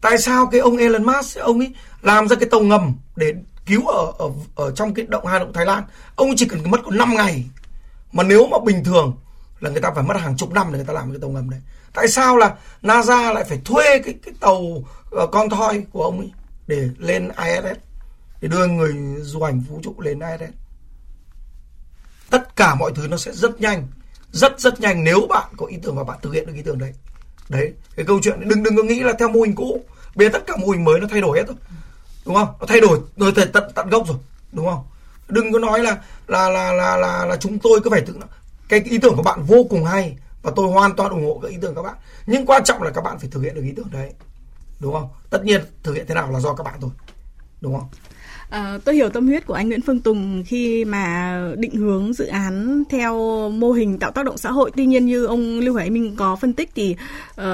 [0.00, 3.34] Tại sao cái ông Elon Musk ông ấy làm ra cái tàu ngầm để
[3.66, 5.84] cứu ở ở ở trong cái động hai động Thái Lan
[6.16, 7.44] ông chỉ cần mất có 5 ngày.
[8.12, 9.16] Mà nếu mà bình thường
[9.60, 11.50] là người ta phải mất hàng chục năm để người ta làm cái tàu ngầm
[11.50, 11.60] đấy.
[11.94, 14.84] Tại sao là NASA lại phải thuê cái cái tàu uh,
[15.32, 16.32] con thoi của ông ấy
[16.66, 17.80] để lên ISS
[18.40, 20.52] để đưa người du hành vũ trụ lên ISS
[22.30, 23.86] tất cả mọi thứ nó sẽ rất nhanh
[24.32, 26.78] rất rất nhanh nếu bạn có ý tưởng và bạn thực hiện được ý tưởng
[26.78, 26.92] đấy.
[27.48, 29.84] Đấy cái câu chuyện đừng đừng có nghĩ là theo mô hình cũ.
[30.14, 31.56] Bây giờ tất cả mô hình mới nó thay đổi hết rồi
[32.26, 32.48] đúng không?
[32.60, 34.16] Nó thay đổi rồi tận tận tận gốc rồi.
[34.52, 34.84] Đúng không?
[35.28, 38.14] Đừng có nói là là là là là, là chúng tôi cứ phải tự
[38.68, 41.50] cái ý tưởng của bạn vô cùng hay và tôi hoàn toàn ủng hộ cái
[41.50, 41.94] ý tưởng các bạn.
[42.26, 44.12] Nhưng quan trọng là các bạn phải thực hiện được ý tưởng đấy.
[44.80, 45.08] Đúng không?
[45.30, 46.90] Tất nhiên thực hiện thế nào là do các bạn thôi.
[47.60, 47.88] Đúng không?
[48.50, 52.26] À, tôi hiểu tâm huyết của anh Nguyễn Phương Tùng khi mà định hướng dự
[52.26, 53.14] án theo
[53.48, 54.70] mô hình tạo tác động xã hội.
[54.76, 56.96] Tuy nhiên như ông Lưu Hải Minh có phân tích thì
[57.30, 57.44] uh,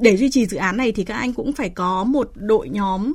[0.00, 3.12] để duy trì dự án này thì các anh cũng phải có một đội nhóm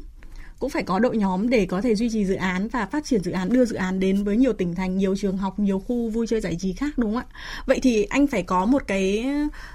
[0.66, 3.24] cũng phải có đội nhóm để có thể duy trì dự án và phát triển
[3.24, 6.10] dự án đưa dự án đến với nhiều tỉnh thành nhiều trường học nhiều khu
[6.10, 7.38] vui chơi giải trí khác đúng không ạ?
[7.66, 9.26] Vậy thì anh phải có một cái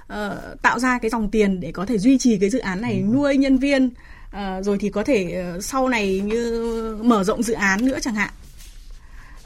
[0.03, 3.01] uh, tạo ra cái dòng tiền để có thể duy trì cái dự án này
[3.13, 7.53] nuôi nhân viên uh, rồi thì có thể uh, sau này như mở rộng dự
[7.53, 8.29] án nữa chẳng hạn.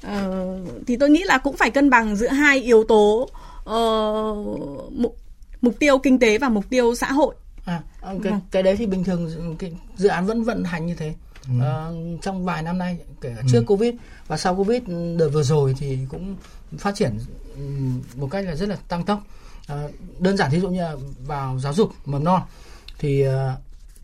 [0.06, 3.30] Uh, thì tôi nghĩ là cũng phải cân bằng giữa hai yếu tố
[3.64, 5.18] uh, mục,
[5.62, 7.36] mục tiêu kinh tế và mục tiêu xã hội.
[7.66, 8.40] À, cái, vâng.
[8.52, 11.14] cái đấy thì bình thường cái dự án vẫn vận hành như thế.
[11.48, 11.54] Ừ.
[11.62, 11.90] À,
[12.22, 13.66] trong vài năm nay kể cả trước ừ.
[13.68, 13.94] covid
[14.28, 14.82] và sau covid
[15.18, 16.36] đợt vừa rồi thì cũng
[16.78, 17.18] phát triển
[18.16, 19.20] một cách là rất là tăng tốc
[19.68, 19.88] à,
[20.20, 22.42] đơn giản thí dụ như là vào giáo dục mầm non
[23.00, 23.34] thì uh,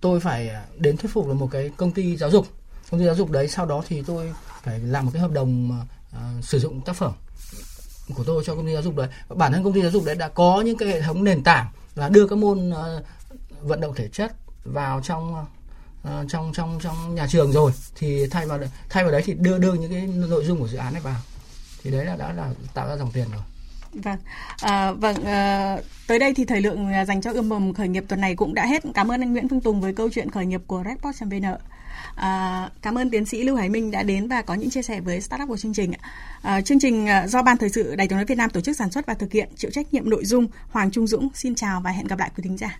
[0.01, 2.47] tôi phải đến thuyết phục là một cái công ty giáo dục
[2.91, 4.33] công ty giáo dục đấy sau đó thì tôi
[4.63, 5.79] phải làm một cái hợp đồng
[6.11, 7.11] uh, sử dụng tác phẩm
[8.15, 10.15] của tôi cho công ty giáo dục đấy bản thân công ty giáo dục đấy
[10.15, 13.05] đã có những cái hệ thống nền tảng là đưa các môn uh,
[13.61, 14.31] vận động thể chất
[14.63, 15.45] vào trong
[16.07, 19.57] uh, trong trong trong nhà trường rồi thì thay vào thay vào đấy thì đưa
[19.57, 21.19] đưa những cái nội dung của dự án này vào
[21.83, 23.41] thì đấy là đã là tạo ra dòng tiền rồi
[23.93, 24.17] Vâng,
[24.61, 25.77] à, vâng à,
[26.07, 28.65] tới đây thì thời lượng dành cho ươm mầm khởi nghiệp tuần này cũng đã
[28.65, 28.83] hết.
[28.93, 31.45] Cảm ơn anh Nguyễn Phương Tùng với câu chuyện khởi nghiệp của Redbox.vn.
[32.15, 34.99] À, cảm ơn tiến sĩ Lưu Hải Minh đã đến và có những chia sẻ
[34.99, 35.93] với startup của chương trình.
[36.41, 38.91] À, chương trình do Ban Thời sự Đài tiếng nói Việt Nam tổ chức sản
[38.91, 41.29] xuất và thực hiện, chịu trách nhiệm nội dung Hoàng Trung Dũng.
[41.33, 42.79] Xin chào và hẹn gặp lại quý thính giả.